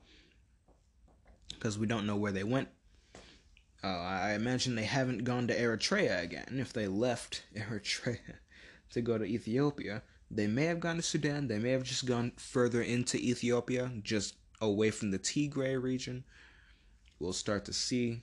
[1.50, 2.70] because we don't know where they went.
[3.84, 6.58] Uh, I imagine they haven't gone to Eritrea again.
[6.60, 8.20] If they left Eritrea
[8.92, 11.48] to go to Ethiopia, they may have gone to Sudan.
[11.48, 16.24] They may have just gone further into Ethiopia, just away from the Tigray region.
[17.20, 18.22] We'll start to see.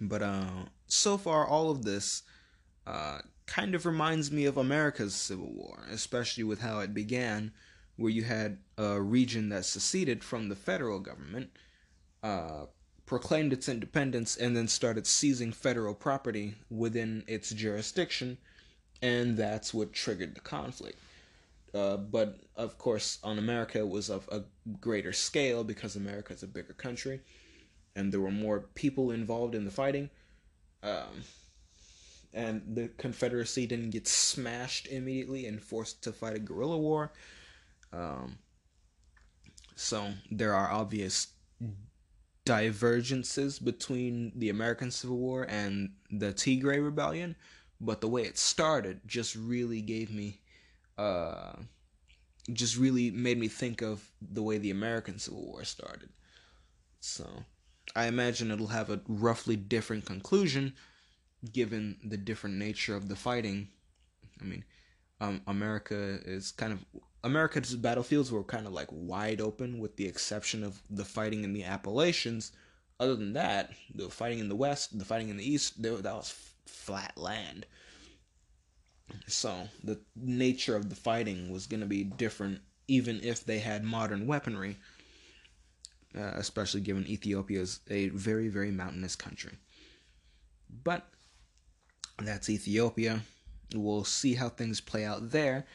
[0.00, 2.22] But uh, so far, all of this
[2.86, 7.52] uh, kind of reminds me of America's Civil War, especially with how it began,
[7.96, 11.50] where you had a region that seceded from the federal government,
[12.22, 12.66] uh,
[13.06, 18.36] proclaimed its independence, and then started seizing federal property within its jurisdiction,
[19.00, 20.98] and that's what triggered the conflict.
[21.76, 24.42] Uh, but of course, on America, it was of a
[24.80, 27.20] greater scale because America is a bigger country,
[27.94, 30.08] and there were more people involved in the fighting.
[30.82, 31.22] Um,
[32.32, 37.12] and the Confederacy didn't get smashed immediately and forced to fight a guerrilla war.
[37.92, 38.38] Um,
[39.74, 41.28] so there are obvious
[42.44, 47.36] divergences between the American Civil War and the Tigray Rebellion,
[47.80, 50.40] but the way it started just really gave me,
[50.98, 51.52] uh,
[52.52, 56.10] just really made me think of the way the American Civil War started.
[57.00, 57.28] So
[57.94, 60.74] I imagine it'll have a roughly different conclusion
[61.52, 63.68] given the different nature of the fighting.
[64.40, 64.64] I mean,
[65.20, 66.84] um, America is kind of
[67.24, 71.52] America's battlefields were kind of like wide open, with the exception of the fighting in
[71.52, 72.52] the Appalachians.
[73.00, 76.52] Other than that, the fighting in the West, the fighting in the East, that was
[76.66, 77.66] flat land.
[79.26, 83.84] So the nature of the fighting was going to be different, even if they had
[83.84, 84.76] modern weaponry.
[86.16, 89.52] Uh, especially given Ethiopia is a very, very mountainous country.
[90.82, 91.06] But
[92.18, 93.20] that's Ethiopia.
[93.74, 95.66] We'll see how things play out there.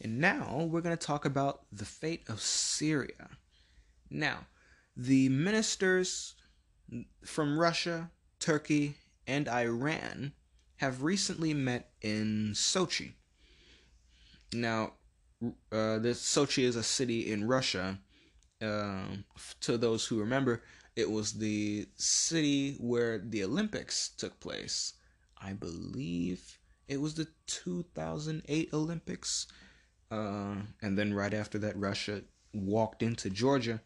[0.00, 3.28] And now we're going to talk about the fate of Syria.
[4.08, 4.46] Now,
[4.96, 6.34] the ministers
[7.24, 8.94] from Russia, Turkey,
[9.26, 10.32] and Iran
[10.80, 13.12] have recently met in Sochi.
[14.54, 14.94] Now,
[15.70, 17.98] uh, this Sochi is a city in Russia.
[18.62, 19.04] Uh,
[19.60, 20.62] to those who remember,
[20.96, 24.94] it was the city where the Olympics took place.
[25.36, 26.58] I believe
[26.88, 29.48] it was the 2008 Olympics.
[30.10, 32.22] Uh, and then right after that, Russia
[32.54, 33.82] walked into Georgia.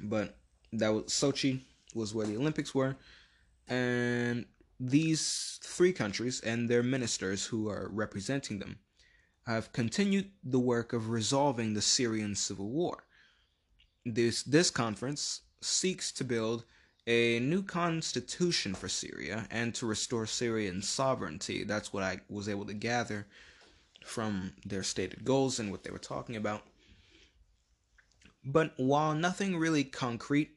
[0.00, 0.36] But
[0.72, 1.60] that was Sochi
[1.94, 2.96] was where the Olympics were,
[3.68, 4.46] and
[4.84, 8.80] these three countries and their ministers who are representing them
[9.46, 13.04] have continued the work of resolving the Syrian civil war.
[14.04, 16.64] This this conference seeks to build
[17.06, 21.62] a new constitution for Syria and to restore Syrian sovereignty.
[21.62, 23.26] That's what I was able to gather
[24.04, 26.62] from their stated goals and what they were talking about.
[28.44, 30.50] But while nothing really concrete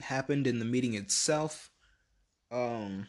[0.00, 1.70] happened in the meeting itself,
[2.52, 3.08] um,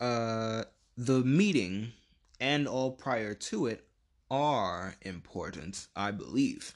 [0.00, 0.64] uh,
[0.96, 1.92] the meeting
[2.40, 3.86] and all prior to it
[4.30, 6.74] are important, I believe,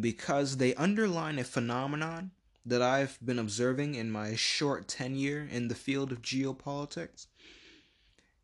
[0.00, 2.32] because they underline a phenomenon
[2.66, 7.26] that I've been observing in my short tenure in the field of geopolitics,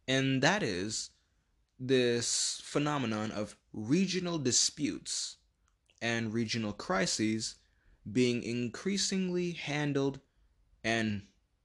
[0.07, 1.11] and that is
[1.79, 5.39] this phenomenon of regional disputes
[6.03, 7.57] and regional crises
[8.11, 10.21] being increasingly handled
[10.85, 11.23] and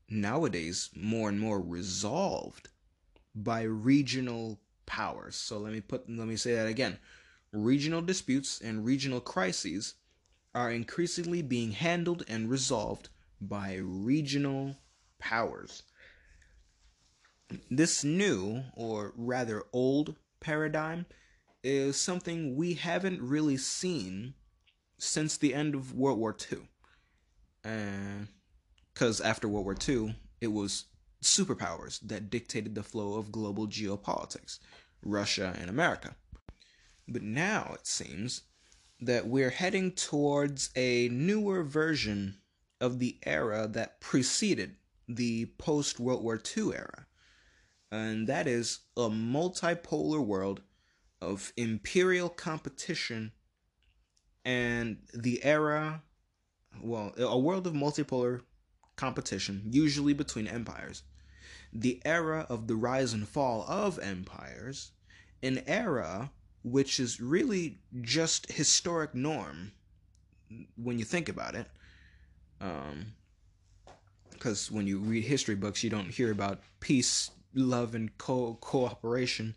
[0.09, 2.69] nowadays more and more resolved
[3.33, 5.35] by regional powers.
[5.35, 6.97] So let me put let me say that again.
[7.51, 9.95] Regional disputes and regional crises
[10.53, 13.09] are increasingly being handled and resolved
[13.41, 14.77] by regional
[15.19, 15.83] powers.
[17.69, 21.05] This new, or rather old, paradigm
[21.63, 24.33] is something we haven't really seen
[24.97, 26.59] since the end of World War II.
[28.95, 30.85] Because after World War II, it was
[31.21, 34.59] superpowers that dictated the flow of global geopolitics
[35.03, 36.15] Russia and America.
[37.05, 38.43] But now it seems
[39.01, 42.37] that we're heading towards a newer version
[42.79, 44.77] of the era that preceded
[45.09, 47.05] the post World War II era.
[47.91, 50.61] And that is a multipolar world
[51.21, 53.33] of imperial competition
[54.45, 56.01] and the era,
[56.81, 58.41] well, a world of multipolar
[58.95, 61.03] competition, usually between empires.
[61.73, 64.91] The era of the rise and fall of empires,
[65.43, 66.31] an era
[66.63, 69.71] which is really just historic norm
[70.75, 71.67] when you think about it.
[74.31, 78.57] Because um, when you read history books, you don't hear about peace, love, and co-
[78.61, 79.55] cooperation.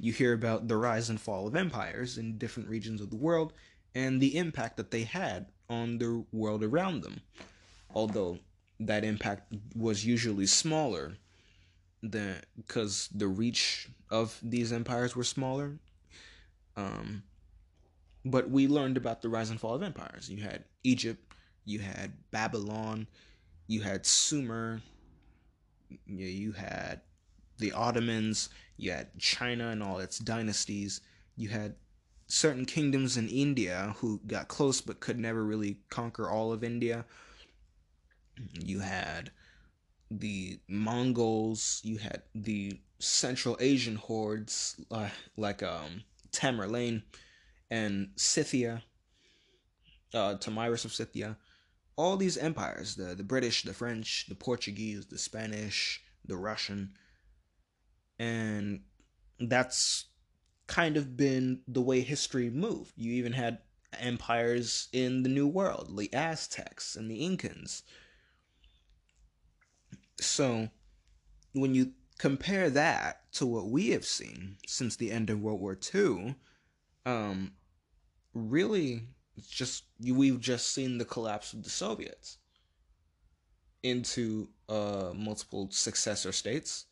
[0.00, 3.52] You hear about the rise and fall of empires in different regions of the world
[3.94, 7.20] and the impact that they had on the world around them.
[7.94, 8.38] Although
[8.80, 11.16] that impact was usually smaller
[12.02, 15.78] than because the reach of these empires were smaller.
[16.76, 17.24] Um,
[18.24, 20.30] but we learned about the rise and fall of empires.
[20.30, 21.32] You had Egypt,
[21.64, 23.06] you had Babylon,
[23.66, 24.80] you had Sumer,
[26.06, 27.00] you had
[27.58, 31.00] the Ottomans, you had China and all its dynasties,
[31.36, 31.74] you had
[32.28, 37.04] certain kingdoms in India who got close but could never really conquer all of India.
[38.52, 39.30] You had
[40.10, 47.02] the Mongols, you had the Central Asian hordes uh, like um, Tamerlane
[47.70, 48.82] and Scythia,
[50.14, 51.36] uh, Tomyris of Scythia.
[51.96, 56.94] All these empires, the, the British, the French, the Portuguese, the Spanish, the Russian,
[58.18, 58.80] and
[59.40, 60.06] that's
[60.66, 62.92] kind of been the way history moved.
[62.96, 63.58] You even had
[63.98, 67.82] empires in the New World, the Aztecs and the Incans.
[70.20, 70.68] So,
[71.52, 75.78] when you compare that to what we have seen since the end of World War
[75.94, 76.34] II,
[77.06, 77.52] um,
[78.34, 79.02] really,
[79.36, 82.38] it's just we've just seen the collapse of the Soviets
[83.82, 86.86] into uh, multiple successor states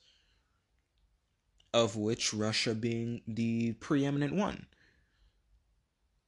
[1.74, 4.66] of which Russia being the preeminent one.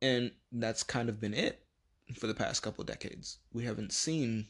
[0.02, 1.64] And that's kind of been it
[2.14, 3.38] for the past couple decades.
[3.52, 4.48] We haven't seen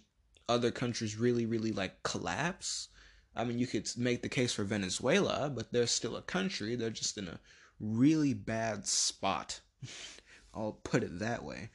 [0.49, 2.89] other countries really, really like collapse.
[3.37, 6.75] I mean, you could make the case for Venezuela, but they're still a country.
[6.75, 7.41] They're just in a
[7.79, 9.61] really bad spot.
[10.55, 11.71] I'll put it that way.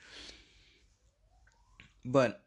[2.03, 2.43] But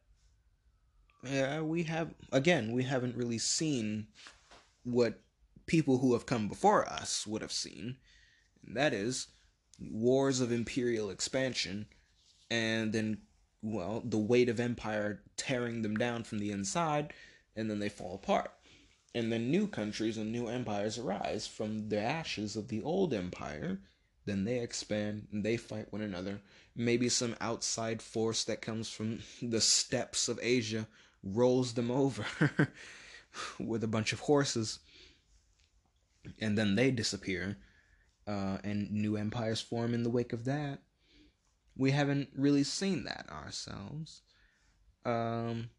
[1.22, 4.08] yeah, we have again, we haven't really seen
[4.84, 5.20] what
[5.66, 7.96] people who have come before us would have seen.
[8.66, 9.28] And that is
[9.80, 11.86] wars of imperial expansion
[12.50, 13.18] and then
[13.66, 17.12] well the weight of empire tearing them down from the inside
[17.56, 18.52] and then they fall apart.
[19.14, 23.80] And then new countries and new empires arise from the ashes of the old empire.
[24.26, 26.40] Then they expand and they fight one another.
[26.74, 30.86] Maybe some outside force that comes from the steppes of asia
[31.22, 32.26] rolls them over
[33.58, 34.78] with a bunch of horses.
[36.40, 37.56] And then they disappear,
[38.26, 40.80] uh, and new empires form in the wake of that.
[41.76, 44.22] We haven't really seen that ourselves.
[45.04, 45.70] Um,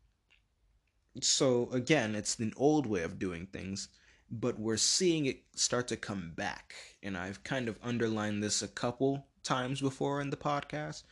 [1.22, 3.90] so again, it's an old way of doing things,
[4.30, 8.68] but we're seeing it start to come back, and I've kind of underlined this a
[8.68, 11.04] couple times before in the podcast,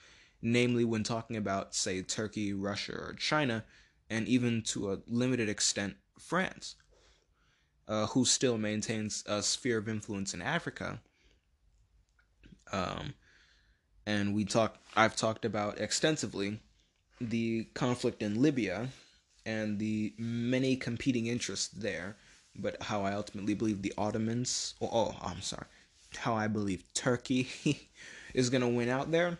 [0.41, 3.65] namely when talking about, say, Turkey, Russia, or China,
[4.09, 6.75] and even to a limited extent, France
[7.87, 11.01] uh, who still maintains a sphere of influence in Africa.
[12.71, 13.13] Um,
[14.05, 14.77] and we talk.
[14.95, 16.59] I've talked about extensively
[17.19, 18.89] the conflict in Libya
[19.45, 22.15] and the many competing interests there,
[22.55, 24.75] but how I ultimately believe the Ottomans.
[24.81, 25.67] Oh, oh I'm sorry.
[26.17, 27.47] How I believe Turkey
[28.33, 29.37] is going to win out there.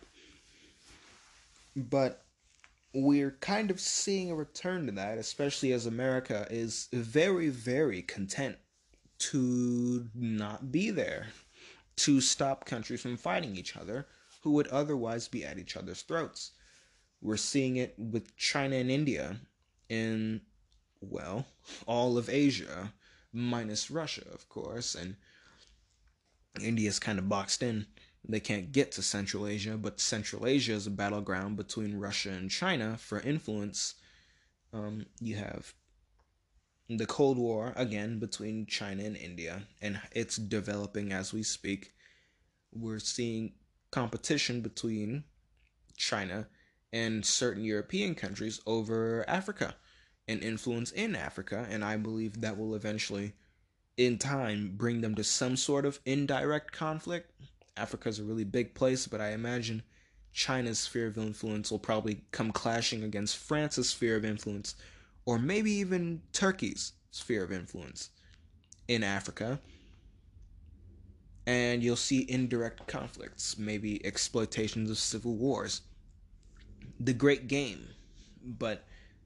[1.76, 2.24] But
[2.94, 8.58] we're kind of seeing a return to that, especially as America is very, very content
[9.18, 11.28] to not be there,
[11.98, 14.08] to stop countries from fighting each other
[14.46, 16.52] who would otherwise be at each other's throats.
[17.20, 19.38] We're seeing it with China and India
[19.90, 20.42] in,
[21.02, 21.48] well,
[21.88, 22.94] all of Asia,
[23.34, 25.16] minus Russia, of course, and
[26.62, 27.88] India's kind of boxed in
[28.28, 32.50] they can't get to Central Asia, but Central Asia is a battleground between Russia and
[32.50, 33.96] China for influence.
[34.74, 35.74] Um, you have
[36.88, 41.94] the Cold War again between China and India, and it's developing as we speak.
[42.72, 43.54] We're seeing
[43.96, 45.24] competition between
[45.96, 46.48] China
[46.92, 49.76] and certain European countries over Africa
[50.28, 53.34] and influence in Africa, and I believe that will eventually,
[53.96, 57.32] in time, bring them to some sort of indirect conflict
[57.78, 59.84] Africa's a really big place, but I imagine
[60.34, 64.76] China's sphere of influence will probably come clashing against France's sphere of influence,
[65.26, 68.10] or maybe even Turkey's sphere of influence
[68.88, 69.60] in Africa.
[71.48, 75.82] And you'll see indirect conflicts, maybe exploitations of civil wars.
[77.00, 77.88] The great game,
[78.44, 78.86] but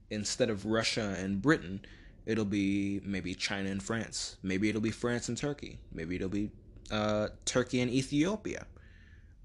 [0.09, 1.81] instead of Russia and Britain,
[2.25, 4.37] it'll be maybe China and France.
[4.43, 5.79] Maybe it'll be France and Turkey.
[5.93, 6.51] Maybe it'll be
[6.91, 8.65] uh, Turkey and Ethiopia.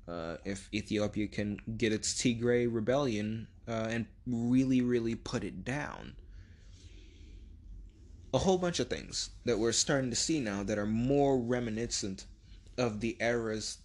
[0.06, 6.14] Uh, if Ethiopia can get its Tigray rebellion uh, and really, really put it down.
[8.34, 12.26] A whole bunch of things that we're starting to see now that are more reminiscent
[12.76, 13.78] of the eras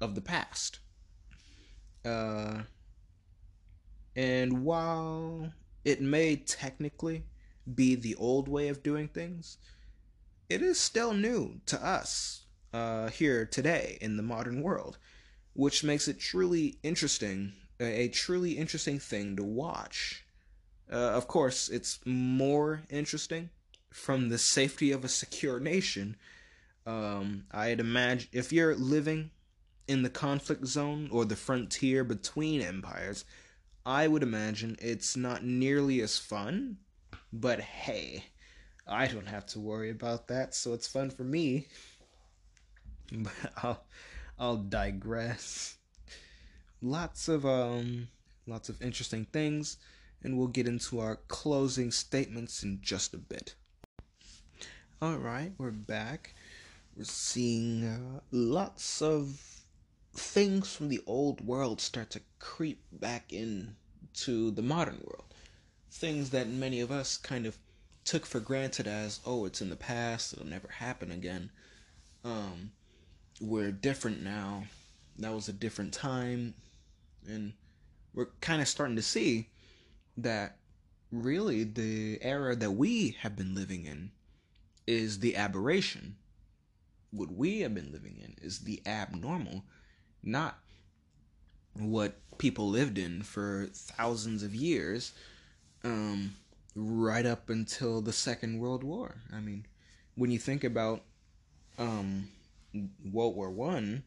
[0.00, 0.78] of the past.
[2.04, 2.62] Uh,
[4.16, 5.52] and while
[5.84, 7.24] it may technically
[7.74, 9.58] be the old way of doing things,
[10.48, 12.42] it is still new to us
[12.72, 14.98] uh, here today in the modern world,
[15.54, 20.24] which makes it truly interesting, a, truly interesting thing to watch.
[20.92, 23.50] Uh, of course, it's more interesting
[23.92, 26.16] from the safety of a secure nation.
[26.90, 29.30] Um, I'd imagine if you're living
[29.86, 33.24] in the conflict zone or the frontier between empires,
[33.86, 36.78] I would imagine it's not nearly as fun.
[37.32, 38.24] But hey,
[38.88, 41.68] I don't have to worry about that, so it's fun for me.
[43.12, 43.84] But I'll
[44.38, 45.76] I'll digress.
[46.80, 48.06] Lots of um
[48.46, 49.78] lots of interesting things,
[50.22, 53.56] and we'll get into our closing statements in just a bit.
[55.02, 56.34] All right, we're back.
[56.96, 59.40] We're seeing uh, lots of
[60.14, 65.34] things from the old world start to creep back into the modern world.
[65.90, 67.58] Things that many of us kind of
[68.04, 71.50] took for granted as, oh, it's in the past, it'll never happen again.
[72.24, 72.72] Um,
[73.40, 74.64] we're different now.
[75.18, 76.54] That was a different time.
[77.26, 77.52] And
[78.14, 79.48] we're kind of starting to see
[80.16, 80.56] that
[81.12, 84.10] really the era that we have been living in
[84.86, 86.16] is the aberration.
[87.10, 89.64] What we have been living in is the abnormal,
[90.22, 90.58] not
[91.74, 95.12] what people lived in for thousands of years,
[95.84, 96.34] um,
[96.74, 99.16] right up until the Second World War.
[99.32, 99.66] I mean,
[100.14, 101.02] when you think about
[101.78, 102.28] um,
[103.04, 104.04] World War One,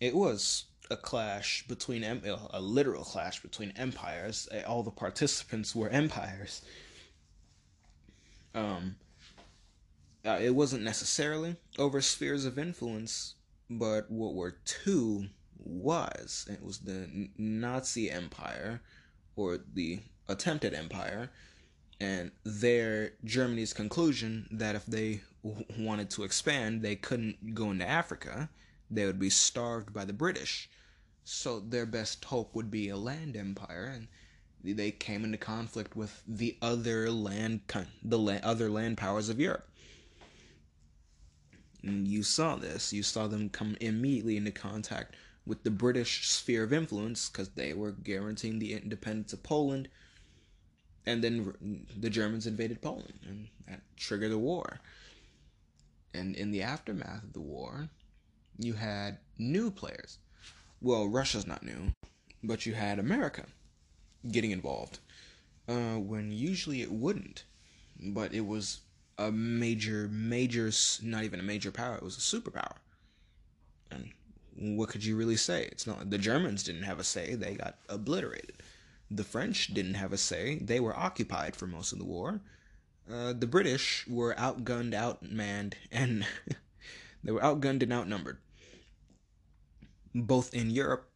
[0.00, 4.48] it was a clash between a literal clash between empires.
[4.66, 6.62] All the participants were empires.
[8.54, 8.96] Um,
[10.26, 13.34] uh, it wasn't necessarily over spheres of influence,
[13.70, 14.56] but World War
[14.86, 16.46] II was.
[16.50, 18.80] It was the Nazi Empire,
[19.36, 21.30] or the attempted empire,
[22.00, 25.22] and their Germany's conclusion that if they
[25.78, 28.48] wanted to expand, they couldn't go into Africa.
[28.90, 30.68] They would be starved by the British.
[31.24, 34.08] So their best hope would be a land empire, and
[34.76, 37.60] they came into conflict with the other land,
[38.02, 39.68] the other land powers of Europe.
[41.82, 42.92] And you saw this.
[42.92, 45.14] You saw them come immediately into contact
[45.46, 49.88] with the British sphere of influence because they were guaranteeing the independence of Poland.
[51.06, 54.80] And then the Germans invaded Poland, and that triggered the war.
[56.12, 57.88] And in the aftermath of the war,
[58.58, 60.18] you had new players.
[60.80, 61.92] Well, Russia's not new,
[62.42, 63.46] but you had America
[64.30, 64.98] getting involved
[65.68, 67.44] uh, when usually it wouldn't.
[67.98, 68.80] But it was
[69.18, 70.70] a major, major,
[71.02, 72.76] not even a major power, it was a superpower.
[73.90, 74.10] And
[74.56, 75.64] what could you really say?
[75.72, 78.62] It's not the Germans didn't have a say, they got obliterated.
[79.10, 82.40] The French didn't have a say, they were occupied for most of the war.
[83.10, 86.26] Uh, the British were outgunned, outmanned, and
[87.22, 88.38] they were outgunned and outnumbered,
[90.14, 91.08] both in Europe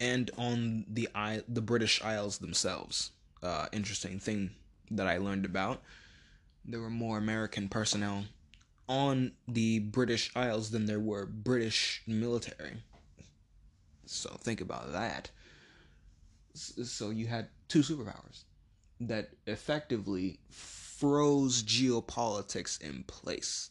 [0.00, 1.08] and on the
[1.48, 3.12] the British Isles themselves.
[3.42, 4.50] Uh, interesting thing
[4.90, 5.82] that I learned about.
[6.70, 8.26] There were more American personnel
[8.88, 12.82] on the British Isles than there were British military.
[14.04, 15.30] So think about that.
[16.52, 18.44] So you had two superpowers
[19.00, 23.70] that effectively froze geopolitics in place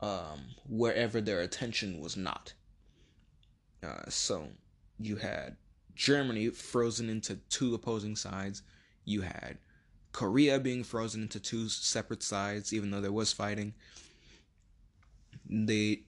[0.00, 2.52] um, wherever their attention was not.
[3.82, 4.48] Uh, so
[4.98, 5.56] you had
[5.94, 8.62] Germany frozen into two opposing sides.
[9.06, 9.58] You had
[10.14, 13.74] Korea being frozen into two separate sides, even though there was fighting.
[15.44, 16.02] They,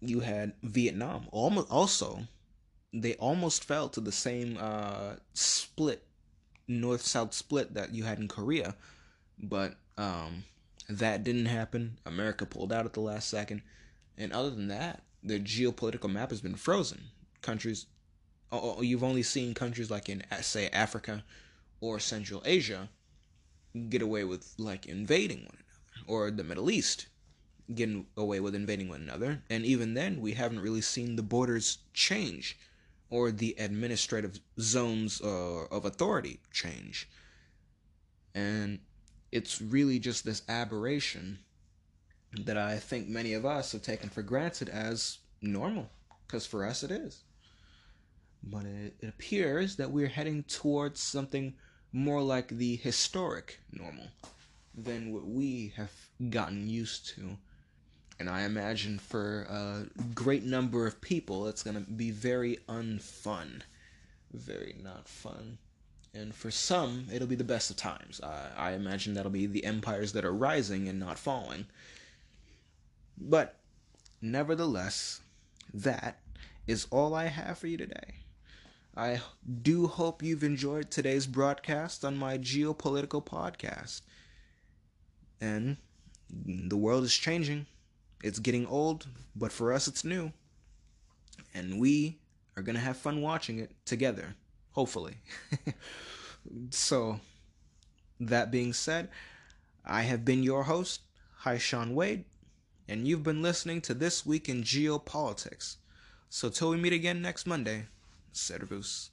[0.00, 1.28] you had Vietnam.
[1.30, 2.20] Almost also,
[2.94, 6.02] they almost fell to the same uh, split,
[6.66, 8.74] north-south split that you had in Korea,
[9.38, 10.44] but um,
[10.88, 11.98] that didn't happen.
[12.06, 13.60] America pulled out at the last second.
[14.16, 17.02] And other than that, the geopolitical map has been frozen.
[17.42, 17.84] Countries,
[18.50, 21.22] oh, oh, you've only seen countries like in, say, Africa
[21.82, 22.88] or Central Asia
[23.88, 27.06] get away with like invading one another, or the Middle East
[27.74, 29.42] getting away with invading one another.
[29.48, 32.58] And even then, we haven't really seen the borders change
[33.08, 37.08] or the administrative zones uh, of authority change.
[38.34, 38.80] And
[39.30, 41.38] it's really just this aberration
[42.44, 45.90] that I think many of us have taken for granted as normal,
[46.26, 47.22] because for us it is.
[48.42, 51.54] But it, it appears that we're heading towards something
[51.92, 54.08] more like the historic normal
[54.74, 55.92] than what we have
[56.30, 57.36] gotten used to.
[58.18, 63.62] And I imagine for a great number of people, it's going to be very unfun.
[64.32, 65.58] Very not fun.
[66.14, 68.20] And for some, it'll be the best of times.
[68.22, 71.66] I, I imagine that'll be the empires that are rising and not falling.
[73.18, 73.58] But
[74.20, 75.20] nevertheless,
[75.72, 76.18] that
[76.66, 78.21] is all I have for you today.
[78.96, 79.22] I
[79.62, 84.02] do hope you've enjoyed today's broadcast on my geopolitical podcast.
[85.40, 85.78] And
[86.30, 87.66] the world is changing.
[88.22, 90.32] It's getting old, but for us, it's new.
[91.54, 92.18] And we
[92.56, 94.34] are going to have fun watching it together,
[94.72, 95.14] hopefully.
[96.70, 97.18] so,
[98.20, 99.08] that being said,
[99.86, 101.00] I have been your host,
[101.38, 102.26] Hi Sean Wade,
[102.86, 105.76] and you've been listening to This Week in Geopolitics.
[106.28, 107.86] So, till we meet again next Monday,
[108.32, 109.12] Servus.